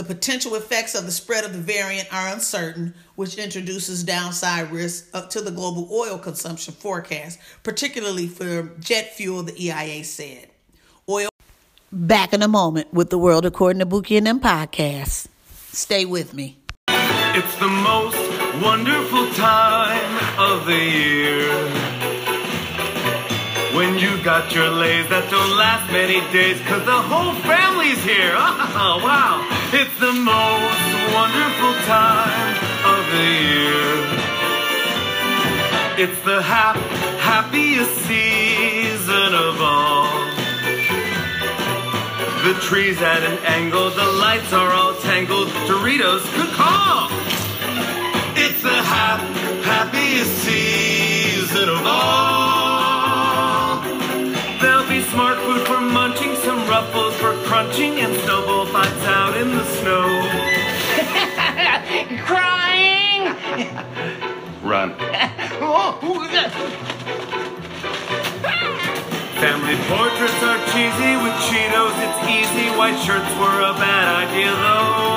The 0.00 0.14
potential 0.14 0.54
effects 0.54 0.94
of 0.94 1.04
the 1.04 1.12
spread 1.12 1.44
of 1.44 1.52
the 1.52 1.58
variant 1.58 2.10
are 2.10 2.28
uncertain, 2.28 2.94
which 3.16 3.36
introduces 3.36 4.02
downside 4.02 4.72
risks 4.72 5.10
up 5.12 5.28
to 5.28 5.42
the 5.42 5.50
global 5.50 5.90
oil 5.92 6.16
consumption 6.16 6.72
forecast, 6.72 7.38
particularly 7.62 8.26
for 8.26 8.70
jet 8.80 9.14
fuel, 9.14 9.42
the 9.42 9.52
EIA 9.62 10.02
said. 10.04 10.48
Oil. 11.06 11.28
Back 11.92 12.32
in 12.32 12.40
a 12.40 12.48
moment 12.48 12.94
with 12.94 13.10
the 13.10 13.18
world 13.18 13.44
according 13.44 13.80
to 13.80 13.84
Bookie 13.84 14.16
and 14.16 14.26
them 14.26 14.40
podcast. 14.40 15.26
Stay 15.70 16.06
with 16.06 16.32
me. 16.32 16.56
It's 16.88 17.58
the 17.58 17.68
most 17.68 18.64
wonderful 18.64 19.30
time 19.34 20.38
of 20.38 20.64
the 20.64 20.78
year. 20.78 21.79
When 23.80 23.96
you 23.98 24.22
got 24.22 24.54
your 24.54 24.68
lays 24.68 25.08
that 25.08 25.30
don't 25.32 25.56
last 25.56 25.90
many 25.90 26.20
days, 26.36 26.60
cause 26.68 26.84
the 26.84 27.00
whole 27.00 27.32
family's 27.48 27.96
here. 28.04 28.36
Oh, 28.36 29.00
wow. 29.08 29.40
It's 29.72 29.96
the 29.96 30.12
most 30.12 30.90
wonderful 31.16 31.72
time 31.88 32.60
of 32.92 33.00
the 33.08 33.28
year. 33.40 33.88
It's 35.96 36.20
the 36.28 36.44
hap- 36.44 36.76
happiest 37.24 37.96
season 38.04 39.32
of 39.32 39.56
all. 39.64 40.12
The 42.44 42.60
trees 42.60 43.00
at 43.00 43.24
an 43.24 43.38
angle, 43.48 43.88
the 43.96 44.10
lights 44.20 44.52
are 44.52 44.72
all 44.76 44.92
tangled. 45.00 45.48
Doritos, 45.64 46.20
good 46.36 46.52
call. 46.52 47.08
It's 48.36 48.60
the 48.60 48.76
hap- 48.92 49.24
happiest 49.64 50.36
season 50.44 51.70
of 51.70 51.86
all. 51.86 52.19
Ruffles 57.60 57.78
and 57.78 58.14
snowball 58.24 58.66
fights 58.66 59.04
out 59.04 59.36
in 59.36 59.50
the 59.50 59.64
snow. 59.64 60.06
Crying! 62.24 63.36
Run. 64.62 64.94
Family 69.40 69.76
portraits 69.88 70.42
are 70.42 70.60
cheesy 70.72 71.16
with 71.20 71.36
Cheetos, 71.48 71.96
it's 72.06 72.20
easy. 72.28 72.66
White 72.78 72.98
shirts 73.04 73.32
were 73.36 73.60
a 73.60 73.74
bad 73.76 74.28
idea 74.28 74.52
though. 74.64 75.10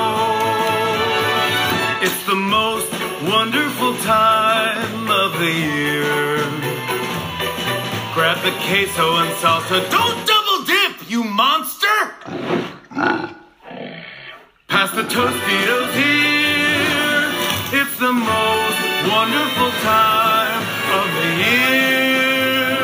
It's 2.04 2.22
the 2.26 2.34
most 2.34 2.92
wonderful 3.22 3.96
time 4.04 5.10
of 5.10 5.38
the 5.38 5.50
year. 5.50 6.44
Grab 8.14 8.36
the 8.44 8.52
queso 8.66 9.16
and 9.16 9.30
salsa. 9.42 9.80
Don't 9.90 10.26
double 10.26 10.64
dip, 10.64 11.10
you 11.10 11.24
monster! 11.24 11.84
Pass 14.68 14.90
the 14.92 15.03
Tostitos 15.14 15.94
here. 15.94 17.30
It's 17.78 17.96
the 17.98 18.12
most 18.12 18.80
wonderful 19.06 19.70
time 19.86 20.62
of 20.98 21.06
the 21.18 21.30
year. 21.46 22.82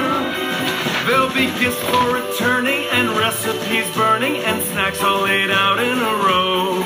There'll 1.06 1.34
be 1.34 1.46
gifts 1.58 1.82
for 1.90 2.14
returning 2.14 2.84
and 2.92 3.10
recipes 3.18 3.90
burning 3.96 4.36
and 4.36 4.62
snacks 4.62 5.02
all 5.02 5.22
laid 5.22 5.50
out 5.50 5.80
in 5.80 5.98
a 5.98 6.14
row. 6.28 6.78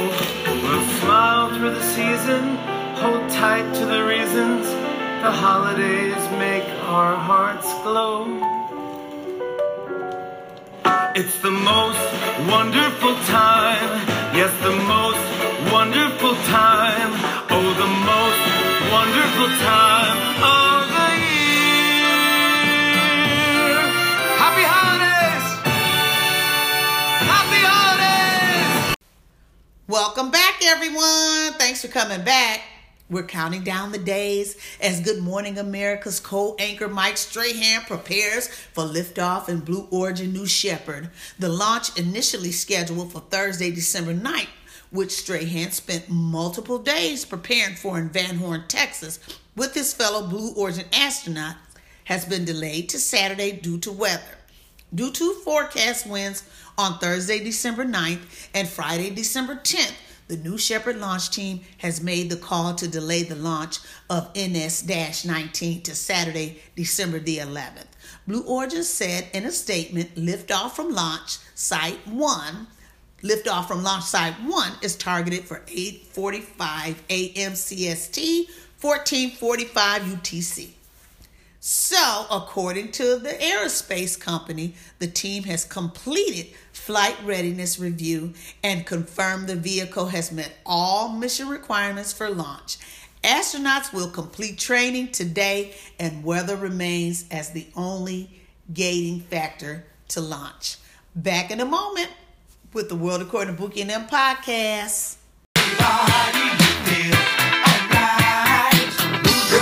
We'll 0.62 0.88
smile 1.00 1.54
through 1.54 1.74
the 1.74 1.82
season, 1.82 2.56
hold 2.96 3.28
tight 3.28 3.70
to 3.74 3.84
the 3.84 4.02
reasons 4.02 4.66
the 5.24 5.30
holidays 5.30 6.22
make 6.38 6.64
our 6.88 7.16
hearts 7.16 7.70
glow. 7.82 8.24
It's 11.14 11.38
the 11.40 11.50
most 11.50 12.00
wonderful 12.48 13.14
time. 13.26 13.90
Yes, 14.34 14.50
the 14.64 14.74
most 14.88 15.33
wonderful 15.72 16.34
time. 16.46 17.10
Oh, 17.50 17.74
the 17.78 17.90
most 18.10 18.42
wonderful 18.92 19.48
time 19.62 20.16
of 20.42 20.88
the 20.88 21.10
year. 21.32 22.14
Happy 24.36 24.64
holidays! 24.64 25.46
Happy 27.30 27.60
holidays! 27.64 28.94
Welcome 29.88 30.30
back, 30.30 30.60
everyone. 30.64 31.52
Thanks 31.58 31.82
for 31.82 31.88
coming 31.88 32.22
back. 32.24 32.62
We're 33.10 33.24
counting 33.24 33.62
down 33.64 33.92
the 33.92 33.98
days 33.98 34.56
as 34.80 35.00
Good 35.00 35.22
Morning 35.22 35.58
America's 35.58 36.20
co-anchor 36.20 36.88
Mike 36.88 37.18
Strahan 37.18 37.82
prepares 37.82 38.48
for 38.48 38.84
liftoff 38.84 39.48
in 39.50 39.60
Blue 39.60 39.86
Origin 39.90 40.32
New 40.32 40.46
Shepard. 40.46 41.10
The 41.38 41.50
launch 41.50 41.96
initially 41.98 42.50
scheduled 42.50 43.12
for 43.12 43.20
Thursday, 43.20 43.70
December 43.70 44.14
9th, 44.14 44.48
which 44.94 45.10
Strahan 45.10 45.72
spent 45.72 46.08
multiple 46.08 46.78
days 46.78 47.24
preparing 47.24 47.74
for 47.74 47.98
in 47.98 48.10
Van 48.10 48.36
Horn, 48.36 48.64
Texas, 48.68 49.18
with 49.56 49.74
his 49.74 49.92
fellow 49.92 50.24
Blue 50.24 50.54
Origin 50.54 50.86
astronaut, 50.92 51.56
has 52.04 52.24
been 52.24 52.44
delayed 52.44 52.88
to 52.90 52.98
Saturday 52.98 53.50
due 53.50 53.78
to 53.78 53.90
weather. 53.90 54.38
Due 54.94 55.10
to 55.10 55.34
forecast 55.44 56.06
winds 56.06 56.44
on 56.78 56.98
Thursday, 56.98 57.42
December 57.42 57.84
9th 57.84 58.48
and 58.54 58.68
Friday, 58.68 59.10
December 59.10 59.56
10th, 59.56 59.94
the 60.28 60.36
New 60.36 60.56
Shepard 60.56 60.98
launch 60.98 61.30
team 61.30 61.62
has 61.78 62.00
made 62.00 62.30
the 62.30 62.36
call 62.36 62.74
to 62.76 62.86
delay 62.86 63.24
the 63.24 63.34
launch 63.34 63.78
of 64.08 64.30
NS 64.36 64.84
19 65.24 65.82
to 65.82 65.94
Saturday, 65.94 66.62
December 66.76 67.18
the 67.18 67.38
11th. 67.38 67.88
Blue 68.28 68.42
Origin 68.42 68.84
said 68.84 69.26
in 69.32 69.44
a 69.44 69.50
statement 69.50 70.14
liftoff 70.14 70.70
from 70.70 70.94
launch 70.94 71.38
site 71.56 72.06
1 72.06 72.68
Liftoff 73.24 73.66
from 73.66 73.82
launch 73.82 74.04
site 74.04 74.34
1 74.34 74.72
is 74.82 74.96
targeted 74.96 75.44
for 75.44 75.60
8:45 75.66 76.96
a.m. 77.08 77.52
CST, 77.52 78.48
14:45 78.78 80.04
UTC. 80.04 80.74
So, 81.58 82.26
according 82.30 82.92
to 82.92 83.16
the 83.16 83.30
aerospace 83.30 84.20
company, 84.20 84.74
the 84.98 85.06
team 85.06 85.44
has 85.44 85.64
completed 85.64 86.48
flight 86.74 87.16
readiness 87.24 87.78
review 87.78 88.34
and 88.62 88.84
confirmed 88.84 89.46
the 89.46 89.56
vehicle 89.56 90.08
has 90.08 90.30
met 90.30 90.58
all 90.66 91.08
mission 91.08 91.48
requirements 91.48 92.12
for 92.12 92.28
launch. 92.28 92.76
Astronauts 93.22 93.90
will 93.90 94.10
complete 94.10 94.58
training 94.58 95.12
today, 95.12 95.74
and 95.98 96.24
weather 96.24 96.56
remains 96.56 97.24
as 97.30 97.52
the 97.52 97.68
only 97.74 98.42
gating 98.74 99.20
factor 99.20 99.86
to 100.08 100.20
launch. 100.20 100.76
Back 101.16 101.50
in 101.50 101.60
a 101.60 101.64
moment 101.64 102.10
with 102.74 102.88
the 102.88 102.96
World 102.96 103.22
According 103.22 103.54
to 103.54 103.60
Bookie 103.60 103.82
and 103.82 103.90
Them 103.90 104.06
podcast. 104.08 105.16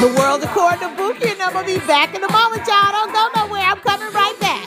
The 0.01 0.15
World 0.19 0.43
According 0.43 0.81
to 0.81 0.97
Bookie 0.97 1.29
and 1.29 1.43
I'm 1.43 1.53
gonna 1.53 1.67
be 1.67 1.79
back 1.81 2.15
in 2.15 2.25
a 2.25 2.33
moment, 2.33 2.67
y'all. 2.67 2.91
Don't 2.91 3.13
go 3.13 3.29
nowhere. 3.37 3.63
I'm 3.63 3.79
coming 3.79 4.13
right 4.15 4.41
back. 4.41 4.63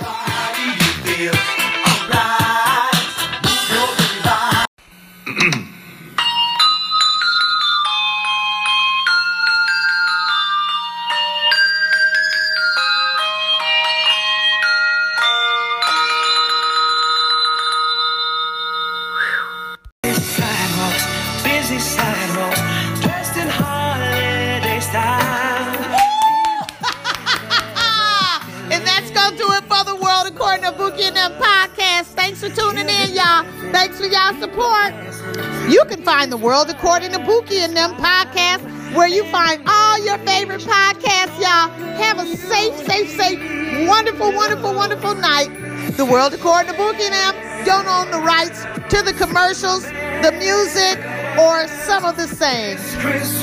According 37.12 37.20
to 37.20 37.26
and 37.58 37.76
them 37.76 37.94
podcast 37.96 38.96
where 38.96 39.08
you 39.08 39.24
find 39.32 39.62
all 39.68 40.04
your 40.04 40.18
favorite 40.20 40.62
podcasts, 40.62 41.39
y'all. 41.39 41.70
Have 41.98 42.20
a 42.20 42.26
safe, 42.36 42.76
safe, 42.86 43.10
safe, 43.10 43.88
wonderful, 43.88 44.32
wonderful, 44.32 44.74
wonderful 44.74 45.15
night. 45.15 45.50
The 45.98 46.06
world 46.06 46.34
according 46.34 46.72
to 46.72 46.78
Bookie 46.78 47.04
and 47.04 47.13
them 47.13 47.65
don't 47.65 47.88
own 47.88 48.10
the 48.12 48.20
rights 48.20 48.63
to 48.89 49.02
the 49.04 49.13
commercials, 49.13 49.84
the 49.84 50.32
music, 50.39 51.00
or 51.38 51.68
some 51.86 52.06
of 52.06 52.18
the 52.18 52.28
same. 52.28 52.78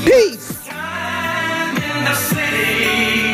Peace. 0.05 0.67
the. 2.05 3.32